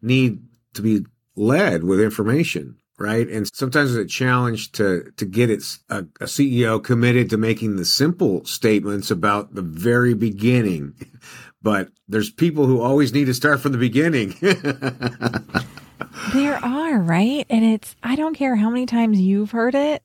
need 0.00 0.40
to 0.74 0.82
be 0.82 1.04
led 1.34 1.82
with 1.82 2.00
information, 2.00 2.76
right? 2.98 3.28
And 3.28 3.48
sometimes 3.54 3.94
it's 3.94 4.04
a 4.04 4.14
challenge 4.14 4.72
to 4.72 5.12
to 5.16 5.24
get 5.24 5.50
its 5.50 5.80
a, 5.88 5.98
a 6.20 6.26
CEO 6.26 6.82
committed 6.82 7.30
to 7.30 7.36
making 7.36 7.76
the 7.76 7.84
simple 7.84 8.44
statements 8.44 9.10
about 9.10 9.54
the 9.54 9.62
very 9.62 10.14
beginning 10.14 10.94
but 11.66 11.88
there's 12.06 12.30
people 12.30 12.66
who 12.66 12.80
always 12.80 13.12
need 13.12 13.24
to 13.24 13.34
start 13.34 13.58
from 13.58 13.72
the 13.72 13.78
beginning. 13.78 14.36
there 16.32 16.64
are, 16.64 16.98
right? 17.00 17.44
And 17.50 17.64
it's, 17.64 17.96
I 18.04 18.14
don't 18.14 18.36
care 18.36 18.54
how 18.54 18.70
many 18.70 18.86
times 18.86 19.20
you've 19.20 19.50
heard 19.50 19.74
it, 19.74 20.04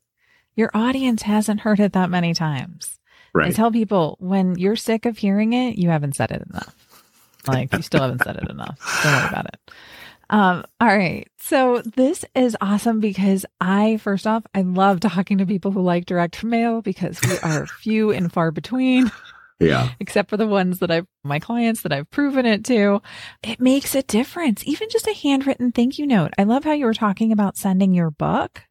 your 0.55 0.71
audience 0.73 1.21
hasn't 1.21 1.59
heard 1.59 1.79
it 1.79 1.93
that 1.93 2.09
many 2.09 2.33
times. 2.33 2.97
Right. 3.35 3.49
I 3.49 3.51
tell 3.51 3.71
people 3.71 4.17
when 4.19 4.57
you're 4.57 4.75
sick 4.75 5.05
of 5.05 5.19
hearing 5.19 5.53
it, 5.53 5.77
you 5.77 5.89
haven't 5.89 6.15
said 6.15 6.31
it 6.31 6.41
enough. 6.49 6.75
Like 7.47 7.71
you 7.73 7.83
still 7.83 8.01
haven't 8.01 8.23
said 8.23 8.37
it 8.37 8.49
enough. 8.49 8.79
Don't 9.03 9.13
worry 9.13 9.29
about 9.29 9.45
it. 9.45 9.71
Um, 10.31 10.63
all 10.79 10.87
right. 10.87 11.27
So 11.39 11.81
this 11.81 12.23
is 12.33 12.55
awesome 12.61 13.01
because 13.01 13.45
I, 13.59 13.97
first 13.97 14.25
off, 14.25 14.43
I 14.55 14.61
love 14.61 15.01
talking 15.01 15.37
to 15.39 15.45
people 15.45 15.71
who 15.71 15.81
like 15.81 16.05
direct 16.05 16.43
mail 16.43 16.81
because 16.81 17.19
we 17.21 17.37
are 17.39 17.67
few 17.81 18.11
and 18.11 18.31
far 18.31 18.51
between. 18.51 19.11
Yeah. 19.59 19.89
Except 19.99 20.29
for 20.29 20.37
the 20.37 20.47
ones 20.47 20.79
that 20.79 20.89
I've, 20.89 21.05
my 21.23 21.39
clients 21.39 21.81
that 21.81 21.91
I've 21.91 22.09
proven 22.09 22.45
it 22.45 22.63
to. 22.65 23.01
It 23.43 23.59
makes 23.59 23.93
a 23.93 24.01
difference. 24.01 24.65
Even 24.65 24.89
just 24.89 25.05
a 25.05 25.13
handwritten 25.13 25.71
thank 25.71 25.99
you 25.99 26.07
note. 26.07 26.31
I 26.37 26.43
love 26.43 26.63
how 26.63 26.71
you 26.71 26.85
were 26.85 26.93
talking 26.93 27.31
about 27.31 27.57
sending 27.57 27.93
your 27.93 28.09
book. 28.09 28.63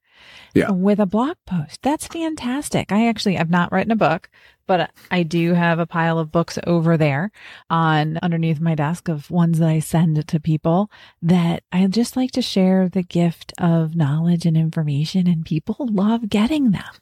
Yeah. 0.54 0.70
With 0.70 0.98
a 1.00 1.06
blog 1.06 1.36
post. 1.46 1.82
That's 1.82 2.06
fantastic. 2.06 2.92
I 2.92 3.08
actually 3.08 3.36
have 3.36 3.50
not 3.50 3.72
written 3.72 3.92
a 3.92 3.96
book, 3.96 4.28
but 4.66 4.90
I 5.10 5.22
do 5.22 5.54
have 5.54 5.78
a 5.78 5.86
pile 5.86 6.18
of 6.18 6.32
books 6.32 6.58
over 6.66 6.96
there 6.96 7.32
on 7.68 8.18
underneath 8.22 8.60
my 8.60 8.74
desk 8.74 9.08
of 9.08 9.30
ones 9.30 9.58
that 9.58 9.68
I 9.68 9.80
send 9.80 10.26
to 10.26 10.40
people 10.40 10.90
that 11.22 11.64
I 11.72 11.86
just 11.86 12.16
like 12.16 12.30
to 12.32 12.42
share 12.42 12.88
the 12.88 13.02
gift 13.02 13.52
of 13.58 13.96
knowledge 13.96 14.46
and 14.46 14.56
information 14.56 15.26
and 15.26 15.44
people 15.44 15.88
love 15.90 16.28
getting 16.28 16.70
them 16.70 16.92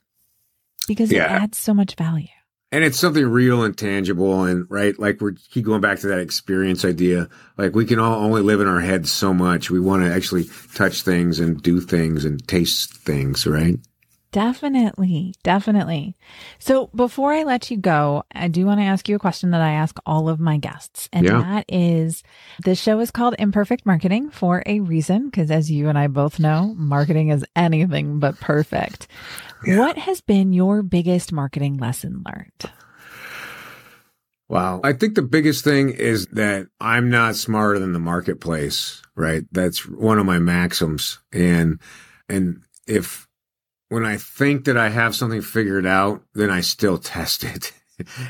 because 0.86 1.12
yeah. 1.12 1.24
it 1.24 1.42
adds 1.42 1.58
so 1.58 1.74
much 1.74 1.94
value 1.94 2.28
and 2.70 2.84
it's 2.84 2.98
something 2.98 3.26
real 3.26 3.62
and 3.62 3.76
tangible 3.76 4.44
and 4.44 4.66
right 4.68 4.98
like 4.98 5.20
we 5.20 5.34
keep 5.34 5.64
going 5.64 5.80
back 5.80 6.00
to 6.00 6.08
that 6.08 6.20
experience 6.20 6.84
idea. 6.84 7.28
Like 7.56 7.74
we 7.74 7.86
can 7.86 7.98
all 7.98 8.22
only 8.22 8.42
live 8.42 8.60
in 8.60 8.68
our 8.68 8.80
heads 8.80 9.10
so 9.10 9.32
much. 9.32 9.70
We 9.70 9.80
want 9.80 10.04
to 10.04 10.12
actually 10.12 10.44
touch 10.74 11.02
things 11.02 11.40
and 11.40 11.62
do 11.62 11.80
things 11.80 12.24
and 12.24 12.46
taste 12.46 12.94
things 12.94 13.46
right? 13.46 13.78
Definitely. 14.30 15.34
Definitely. 15.42 16.14
So 16.58 16.88
before 16.94 17.32
i 17.32 17.44
let 17.44 17.70
you 17.70 17.78
go 17.78 18.24
i 18.32 18.48
do 18.48 18.66
want 18.66 18.80
to 18.80 18.84
ask 18.84 19.08
you 19.08 19.16
a 19.16 19.18
question 19.18 19.50
that 19.50 19.62
i 19.62 19.72
ask 19.72 19.96
all 20.04 20.28
of 20.28 20.38
my 20.38 20.58
guests 20.58 21.08
and 21.12 21.24
yeah. 21.24 21.40
that 21.40 21.64
is 21.68 22.22
this 22.62 22.80
show 22.80 23.00
is 23.00 23.10
called 23.10 23.34
imperfect 23.38 23.86
marketing 23.86 24.28
for 24.30 24.62
a 24.66 24.80
reason 24.80 25.26
because 25.26 25.50
as 25.50 25.70
you 25.70 25.88
and 25.88 25.98
i 25.98 26.06
both 26.06 26.38
know 26.38 26.74
marketing 26.76 27.30
is 27.30 27.44
anything 27.56 28.18
but 28.18 28.38
perfect 28.38 29.08
yeah. 29.64 29.78
What 29.78 29.98
has 29.98 30.20
been 30.20 30.52
your 30.52 30.82
biggest 30.82 31.32
marketing 31.32 31.76
lesson 31.78 32.22
learned? 32.26 32.72
Wow. 34.48 34.80
I 34.82 34.94
think 34.94 35.14
the 35.14 35.22
biggest 35.22 35.62
thing 35.62 35.90
is 35.90 36.26
that 36.28 36.68
I'm 36.80 37.10
not 37.10 37.36
smarter 37.36 37.78
than 37.78 37.92
the 37.92 37.98
marketplace, 37.98 39.02
right? 39.14 39.44
That's 39.52 39.86
one 39.86 40.18
of 40.18 40.26
my 40.26 40.38
maxims. 40.38 41.18
And, 41.32 41.80
and 42.28 42.62
if, 42.86 43.28
when 43.90 44.06
I 44.06 44.16
think 44.16 44.64
that 44.64 44.78
I 44.78 44.88
have 44.88 45.14
something 45.14 45.42
figured 45.42 45.86
out, 45.86 46.22
then 46.34 46.50
I 46.50 46.62
still 46.62 46.98
test 46.98 47.44
it 47.44 47.72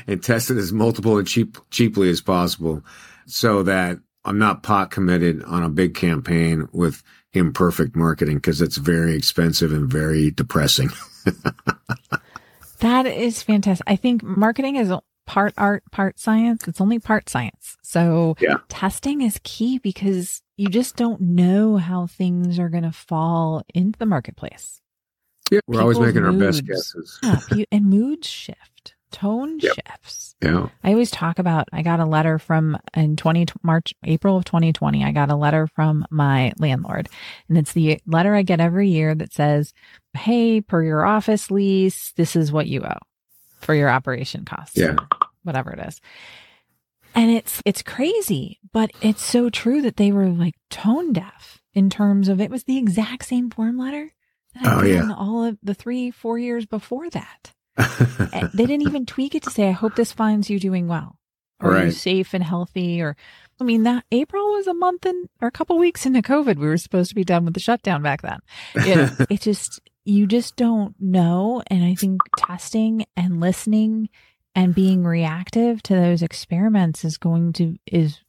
and 0.07 0.21
test 0.21 0.51
it 0.51 0.57
as 0.57 0.73
multiple 0.73 1.17
and 1.17 1.27
cheap, 1.27 1.57
cheaply 1.69 2.09
as 2.09 2.21
possible 2.21 2.83
so 3.25 3.63
that 3.63 3.99
I'm 4.25 4.39
not 4.39 4.63
pot 4.63 4.91
committed 4.91 5.43
on 5.43 5.63
a 5.63 5.69
big 5.69 5.95
campaign 5.95 6.67
with 6.73 7.01
imperfect 7.33 7.95
marketing 7.95 8.37
because 8.37 8.61
it's 8.61 8.77
very 8.77 9.15
expensive 9.15 9.71
and 9.71 9.89
very 9.89 10.31
depressing. 10.31 10.89
that 12.79 13.05
is 13.05 13.41
fantastic. 13.41 13.83
I 13.87 13.95
think 13.95 14.23
marketing 14.23 14.75
is 14.75 14.91
part 15.25 15.53
art, 15.57 15.83
part 15.91 16.19
science. 16.19 16.67
It's 16.67 16.81
only 16.81 16.99
part 16.99 17.29
science. 17.29 17.77
So 17.83 18.35
yeah. 18.39 18.57
testing 18.67 19.21
is 19.21 19.39
key 19.43 19.77
because 19.77 20.41
you 20.57 20.67
just 20.67 20.95
don't 20.95 21.21
know 21.21 21.77
how 21.77 22.07
things 22.07 22.59
are 22.59 22.69
going 22.69 22.83
to 22.83 22.91
fall 22.91 23.63
into 23.73 23.97
the 23.99 24.05
marketplace. 24.05 24.81
Yeah, 25.51 25.59
we're 25.67 25.79
People's 25.79 25.97
always 25.97 26.15
making 26.15 26.23
moods, 26.23 26.43
our 26.43 26.51
best 26.51 26.65
guesses. 26.65 27.19
yeah, 27.55 27.65
and 27.71 27.85
moods 27.85 28.27
shift, 28.27 28.95
tone 29.11 29.59
yep. 29.59 29.75
shifts. 29.75 30.35
Yeah. 30.41 30.69
I 30.83 30.91
always 30.91 31.11
talk 31.11 31.39
about 31.39 31.67
I 31.71 31.81
got 31.81 31.99
a 31.99 32.05
letter 32.05 32.39
from 32.39 32.77
in 32.95 33.15
20 33.15 33.47
March 33.63 33.93
April 34.03 34.37
of 34.37 34.45
2020 34.45 35.03
I 35.03 35.11
got 35.11 35.31
a 35.31 35.35
letter 35.35 35.67
from 35.67 36.05
my 36.09 36.53
landlord 36.57 37.09
and 37.47 37.57
it's 37.57 37.73
the 37.73 37.99
letter 38.05 38.35
I 38.35 38.41
get 38.41 38.59
every 38.59 38.89
year 38.89 39.15
that 39.15 39.33
says, 39.33 39.73
"Hey, 40.13 40.61
per 40.61 40.83
your 40.83 41.05
office 41.05 41.51
lease, 41.51 42.13
this 42.15 42.35
is 42.35 42.51
what 42.51 42.67
you 42.67 42.83
owe 42.83 42.99
for 43.59 43.73
your 43.73 43.89
operation 43.89 44.45
costs." 44.45 44.77
Yeah. 44.77 44.95
Whatever 45.43 45.71
it 45.71 45.87
is. 45.87 45.99
And 47.15 47.31
it's 47.31 47.61
it's 47.65 47.81
crazy, 47.81 48.59
but 48.71 48.91
it's 49.01 49.23
so 49.23 49.49
true 49.49 49.81
that 49.81 49.97
they 49.97 50.11
were 50.11 50.27
like 50.27 50.55
tone 50.69 51.13
deaf 51.13 51.61
in 51.73 51.89
terms 51.89 52.29
of 52.29 52.39
it 52.39 52.51
was 52.51 52.63
the 52.63 52.77
exact 52.77 53.25
same 53.25 53.49
form 53.49 53.77
letter 53.77 54.11
oh 54.63 54.83
yeah, 54.83 55.13
all 55.15 55.43
of 55.43 55.57
the 55.61 55.73
three 55.73 56.11
four 56.11 56.37
years 56.37 56.65
before 56.65 57.09
that. 57.09 57.53
Eh, 58.31 58.47
they 58.53 58.65
didn't 58.65 58.87
even 58.87 59.05
tweak 59.05 59.33
it 59.33 59.43
to 59.43 59.49
say, 59.49 59.69
"I 59.69 59.71
hope 59.71 59.95
this 59.95 60.11
finds 60.11 60.49
you 60.49 60.59
doing 60.59 60.87
well." 60.87 61.15
Or 61.61 61.71
right. 61.71 61.85
you 61.85 61.91
safe 61.91 62.33
and 62.33 62.43
healthy? 62.43 63.01
Or 63.01 63.15
I 63.59 63.63
mean, 63.63 63.83
that 63.83 64.05
April 64.11 64.53
was 64.53 64.67
a 64.67 64.73
month 64.73 65.05
and 65.05 65.27
or 65.41 65.47
a 65.47 65.51
couple 65.51 65.77
weeks 65.77 66.05
into 66.05 66.21
COVID. 66.21 66.57
We 66.57 66.67
were 66.67 66.77
supposed 66.77 67.09
to 67.09 67.15
be 67.15 67.23
done 67.23 67.45
with 67.45 67.55
the 67.55 67.59
shutdown 67.59 68.03
back 68.03 68.21
then. 68.21 68.39
It, 68.75 69.27
it 69.29 69.41
just 69.41 69.79
you 70.05 70.27
just 70.27 70.55
don't 70.55 70.95
know, 70.99 71.63
and 71.67 71.83
I 71.83 71.95
think 71.95 72.21
testing 72.37 73.05
and 73.17 73.39
listening 73.39 74.09
and 74.55 74.75
being 74.75 75.03
reactive 75.03 75.81
to 75.83 75.95
those 75.95 76.21
experiments 76.21 77.05
is 77.05 77.17
going 77.17 77.53
to 77.53 77.77
is 77.85 78.19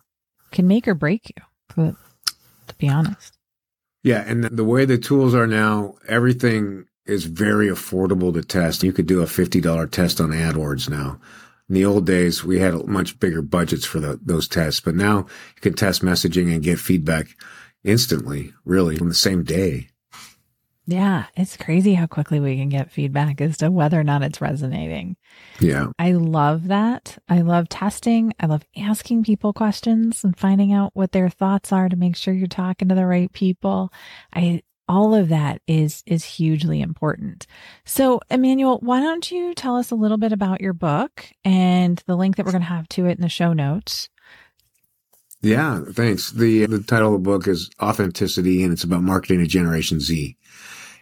can 0.52 0.66
make 0.66 0.86
or 0.86 0.94
break 0.94 1.32
you 1.36 1.42
to, 1.74 1.96
to 2.66 2.74
be 2.76 2.88
honest 2.88 3.36
yeah 4.02 4.22
and 4.26 4.44
the 4.44 4.64
way 4.64 4.84
the 4.84 4.98
tools 4.98 5.34
are 5.34 5.46
now 5.46 5.94
everything 6.08 6.86
is 7.10 7.24
very 7.24 7.68
affordable 7.68 8.32
to 8.32 8.42
test 8.42 8.82
you 8.82 8.92
could 8.92 9.06
do 9.06 9.22
a 9.22 9.26
$50 9.26 9.90
test 9.90 10.20
on 10.20 10.30
adwords 10.30 10.88
now 10.88 11.18
in 11.68 11.74
the 11.74 11.84
old 11.84 12.06
days 12.06 12.44
we 12.44 12.58
had 12.58 12.86
much 12.86 13.18
bigger 13.20 13.42
budgets 13.42 13.84
for 13.84 14.00
the, 14.00 14.18
those 14.22 14.48
tests 14.48 14.80
but 14.80 14.94
now 14.94 15.18
you 15.18 15.60
can 15.60 15.74
test 15.74 16.02
messaging 16.02 16.52
and 16.52 16.62
get 16.62 16.78
feedback 16.78 17.28
instantly 17.84 18.52
really 18.64 18.98
on 18.98 19.08
the 19.08 19.14
same 19.14 19.42
day 19.42 19.88
yeah, 20.90 21.26
it's 21.36 21.56
crazy 21.56 21.94
how 21.94 22.06
quickly 22.08 22.40
we 22.40 22.56
can 22.56 22.68
get 22.68 22.90
feedback 22.90 23.40
as 23.40 23.58
to 23.58 23.70
whether 23.70 24.00
or 24.00 24.02
not 24.02 24.24
it's 24.24 24.40
resonating. 24.40 25.16
Yeah. 25.60 25.88
I 26.00 26.12
love 26.12 26.66
that. 26.66 27.16
I 27.28 27.42
love 27.42 27.68
testing. 27.68 28.32
I 28.40 28.46
love 28.46 28.64
asking 28.76 29.22
people 29.22 29.52
questions 29.52 30.24
and 30.24 30.36
finding 30.36 30.72
out 30.72 30.90
what 30.94 31.12
their 31.12 31.28
thoughts 31.28 31.72
are 31.72 31.88
to 31.88 31.94
make 31.94 32.16
sure 32.16 32.34
you're 32.34 32.48
talking 32.48 32.88
to 32.88 32.96
the 32.96 33.06
right 33.06 33.32
people. 33.32 33.92
I 34.32 34.62
all 34.90 35.14
of 35.14 35.31
that 35.31 35.62
is 35.66 36.03
is 36.07 36.24
hugely 36.24 36.83
important. 36.83 37.46
So, 37.87 38.20
Emanuel, 38.31 38.81
why 38.83 39.00
don't 39.00 39.31
you 39.31 39.55
tell 39.55 39.76
us 39.76 39.90
a 39.90 39.94
little 39.94 40.18
bit 40.18 40.33
about 40.33 40.61
your 40.61 40.74
book 40.74 41.24
and 41.44 42.03
the 42.07 42.16
link 42.16 42.37
that 42.37 42.44
we're 42.44 42.53
going 42.53 42.62
to 42.62 42.68
have 42.68 42.88
to 42.90 43.07
it 43.07 43.16
in 43.16 43.22
the 43.22 43.29
show 43.29 43.53
notes? 43.55 44.09
Yeah, 45.40 45.83
thanks. 45.92 46.33
The 46.33 46.66
the 46.66 46.83
title 46.83 47.14
of 47.14 47.22
the 47.22 47.31
book 47.31 47.48
is 47.48 47.70
Authenticity 47.81 48.62
and 48.64 48.72
it's 48.72 48.85
about 48.85 49.03
marketing 49.03 49.38
to 49.38 49.46
Generation 49.46 50.00
Z 50.00 50.37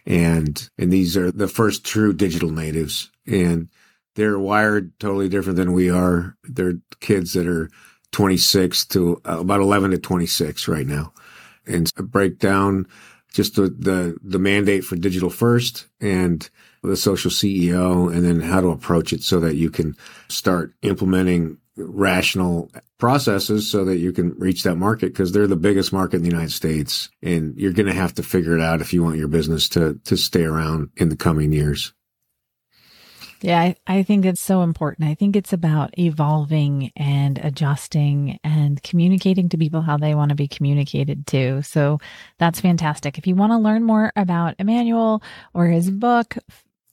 and 0.05 0.69
and 0.77 0.91
these 0.91 1.17
are 1.17 1.31
the 1.31 1.47
first 1.47 1.85
true 1.85 2.13
digital 2.13 2.49
natives 2.51 3.11
and 3.25 3.69
they're 4.15 4.39
wired 4.39 4.97
totally 4.99 5.29
different 5.29 5.57
than 5.57 5.73
we 5.73 5.89
are 5.89 6.35
they're 6.43 6.75
kids 6.99 7.33
that 7.33 7.47
are 7.47 7.69
26 8.11 8.85
to 8.85 9.21
uh, 9.25 9.39
about 9.39 9.61
11 9.61 9.91
to 9.91 9.97
26 9.97 10.67
right 10.67 10.87
now 10.87 11.13
and 11.67 11.93
break 11.95 12.39
down 12.39 12.87
just 13.33 13.55
the, 13.55 13.69
the 13.69 14.17
the 14.23 14.39
mandate 14.39 14.83
for 14.83 14.95
digital 14.95 15.29
first 15.29 15.87
and 16.01 16.49
the 16.83 16.97
social 16.97 17.31
CEO 17.31 18.13
and 18.13 18.25
then 18.25 18.39
how 18.41 18.61
to 18.61 18.69
approach 18.69 19.13
it 19.13 19.23
so 19.23 19.39
that 19.39 19.55
you 19.55 19.69
can 19.69 19.95
start 20.29 20.73
implementing 20.81 21.57
rational 21.75 22.71
processes 22.97 23.69
so 23.69 23.85
that 23.85 23.97
you 23.97 24.11
can 24.11 24.33
reach 24.37 24.63
that 24.63 24.75
market 24.75 25.13
because 25.13 25.31
they're 25.31 25.47
the 25.47 25.55
biggest 25.55 25.93
market 25.93 26.17
in 26.17 26.23
the 26.23 26.29
United 26.29 26.51
States 26.51 27.09
and 27.21 27.55
you're 27.57 27.73
going 27.73 27.85
to 27.85 27.93
have 27.93 28.13
to 28.13 28.23
figure 28.23 28.57
it 28.57 28.61
out 28.61 28.81
if 28.81 28.93
you 28.93 29.03
want 29.03 29.17
your 29.17 29.27
business 29.27 29.69
to 29.69 29.99
to 30.05 30.17
stay 30.17 30.43
around 30.43 30.89
in 30.97 31.09
the 31.09 31.15
coming 31.15 31.51
years. 31.51 31.93
Yeah, 33.41 33.59
I, 33.59 33.75
I 33.87 34.03
think 34.03 34.25
it's 34.25 34.41
so 34.41 34.63
important. 34.63 35.07
I 35.07 35.15
think 35.15 35.35
it's 35.35 35.53
about 35.53 35.97
evolving 35.97 36.91
and 36.97 37.37
adjusting 37.37 38.37
and 38.43 38.81
communicating 38.83 39.47
to 39.49 39.57
people 39.57 39.81
how 39.81 39.97
they 39.97 40.13
want 40.13 40.29
to 40.29 40.35
be 40.35 40.47
communicated 40.47 41.25
to. 41.27 41.61
So 41.63 41.99
that's 42.37 42.59
fantastic. 42.59 43.17
If 43.17 43.27
you 43.27 43.35
want 43.35 43.51
to 43.53 43.57
learn 43.57 43.83
more 43.83 44.11
about 44.17 44.55
Emanuel 44.59 45.23
or 45.53 45.67
his 45.67 45.89
book, 45.89 46.37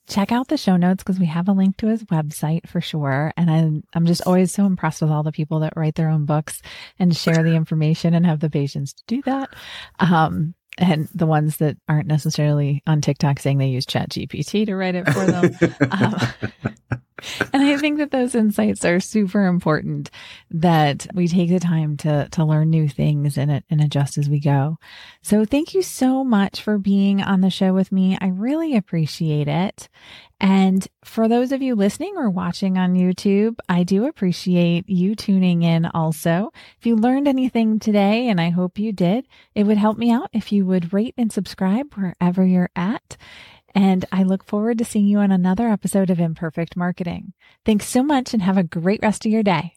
check 0.09 0.31
out 0.31 0.47
the 0.47 0.57
show 0.57 0.77
notes 0.77 1.03
because 1.03 1.19
we 1.19 1.27
have 1.27 1.49
a 1.49 1.53
link 1.53 1.79
to 1.79 1.89
his 1.89 2.05
website 2.05 2.69
for 2.69 2.81
sure. 2.81 3.33
And 3.37 3.51
I'm, 3.51 3.85
I'm 3.93 4.07
just 4.07 4.23
always 4.25 4.53
so 4.53 4.67
impressed 4.67 5.03
with 5.03 5.11
all 5.11 5.25
the 5.25 5.33
people 5.33 5.61
that 5.61 5.77
write 5.77 5.97
their 5.97 6.11
own 6.11 6.27
books 6.27 6.63
and 6.99 7.17
share 7.17 7.43
the 7.43 7.55
information 7.57 8.15
and 8.15 8.25
have 8.25 8.39
the 8.39 8.51
patience 8.51 8.93
to 8.93 9.03
do 9.09 9.23
that. 9.23 9.51
Um, 9.99 10.55
and 10.79 11.09
the 11.15 11.27
ones 11.27 11.59
that 11.59 11.77
aren't 11.89 12.07
necessarily 12.07 12.83
on 12.87 13.01
TikTok 13.01 13.39
saying 13.39 13.59
they 13.59 13.69
use 13.69 13.87
Chat 13.87 14.11
GPT 14.11 14.67
to 14.67 14.77
write 14.77 14.95
it 14.95 15.09
for 15.09 15.25
them. 15.27 15.51
um, 15.91 17.01
and 17.53 17.63
I 17.63 17.77
think 17.77 17.99
that 17.99 18.11
those 18.11 18.35
insights 18.35 18.85
are 18.85 19.01
super 19.01 19.47
important 19.47 20.11
that 20.51 21.07
we 21.15 21.29
take 21.29 21.49
the 21.49 21.61
time 21.61 21.97
to, 21.99 22.29
to 22.31 22.45
learn 22.45 22.71
new 22.71 22.89
things 22.89 23.39
and, 23.39 23.63
and 23.71 23.81
adjust 23.81 24.19
as 24.19 24.29
we 24.29 24.41
go. 24.41 24.79
So 25.23 25.45
thank 25.45 25.75
you 25.75 25.83
so 25.83 26.25
much 26.25 26.61
for 26.61 26.79
being 26.79 27.23
on 27.23 27.41
the 27.41 27.51
show 27.51 27.73
with 27.73 27.91
me. 27.91 28.19
I 28.21 28.29
really 28.29 28.77
appreciate 28.77 29.49
it. 29.49 29.89
And 30.39 30.87
for 31.03 31.29
those 31.29 31.51
of 31.51 31.63
you 31.63 31.75
listening 31.75 32.15
or 32.17 32.29
watching 32.29 32.77
on 32.77 32.95
YouTube, 32.95 33.57
I 33.71 33.85
do 33.85 34.05
appreciate 34.05 34.87
you 34.87 35.15
tuning 35.15 35.63
in 35.63 35.87
also. 35.87 36.53
If 36.79 36.85
you 36.85 36.95
learned 36.97 37.27
anything 37.27 37.79
today, 37.79 38.29
and 38.29 38.39
I 38.39 38.51
hope 38.51 38.79
you 38.79 38.93
did, 38.93 39.27
it 39.55 39.65
would 39.65 39.79
help 39.79 39.97
me 39.97 40.11
out 40.11 40.29
if 40.35 40.53
you 40.53 40.67
would 40.67 40.93
rate 40.93 41.15
and 41.17 41.33
subscribe 41.33 41.95
wherever 41.95 42.45
you're 42.45 42.71
at. 42.77 43.17
And 43.77 44.07
I 44.11 44.23
look 44.23 44.43
forward 44.43 44.79
to 44.79 44.87
seeing 44.87 45.07
you 45.07 45.19
on 45.19 45.31
another 45.31 45.69
episode 45.69 46.09
of 46.09 46.19
Imperfect 46.19 46.77
Marketing. 46.77 47.35
Thanks 47.67 47.87
so 47.87 48.03
much 48.03 48.33
and 48.33 48.43
have 48.43 48.57
a 48.57 48.63
great 48.65 49.01
rest 49.03 49.27
of 49.27 49.31
your 49.31 49.43
day. 49.43 49.75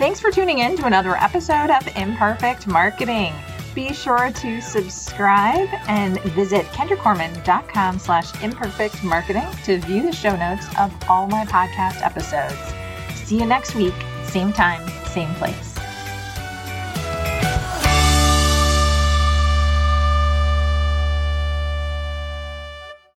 Thanks 0.00 0.18
for 0.18 0.32
tuning 0.32 0.58
in 0.58 0.76
to 0.78 0.86
another 0.86 1.14
episode 1.14 1.70
of 1.70 1.86
Imperfect 1.96 2.66
Marketing. 2.66 3.32
Be 3.76 3.92
sure 3.92 4.32
to 4.32 4.60
subscribe 4.60 5.68
and 5.86 6.20
visit 6.22 6.66
kendracorman.com 6.66 8.00
slash 8.00 8.42
imperfect 8.42 9.04
marketing 9.04 9.46
to 9.64 9.78
view 9.78 10.02
the 10.02 10.12
show 10.12 10.34
notes 10.34 10.66
of 10.80 10.92
all 11.08 11.28
my 11.28 11.44
podcast 11.44 12.04
episodes. 12.04 12.58
See 13.28 13.38
you 13.38 13.46
next 13.46 13.76
week, 13.76 13.94
same 14.24 14.52
time, 14.52 14.88
same 15.06 15.32
place. 15.34 15.69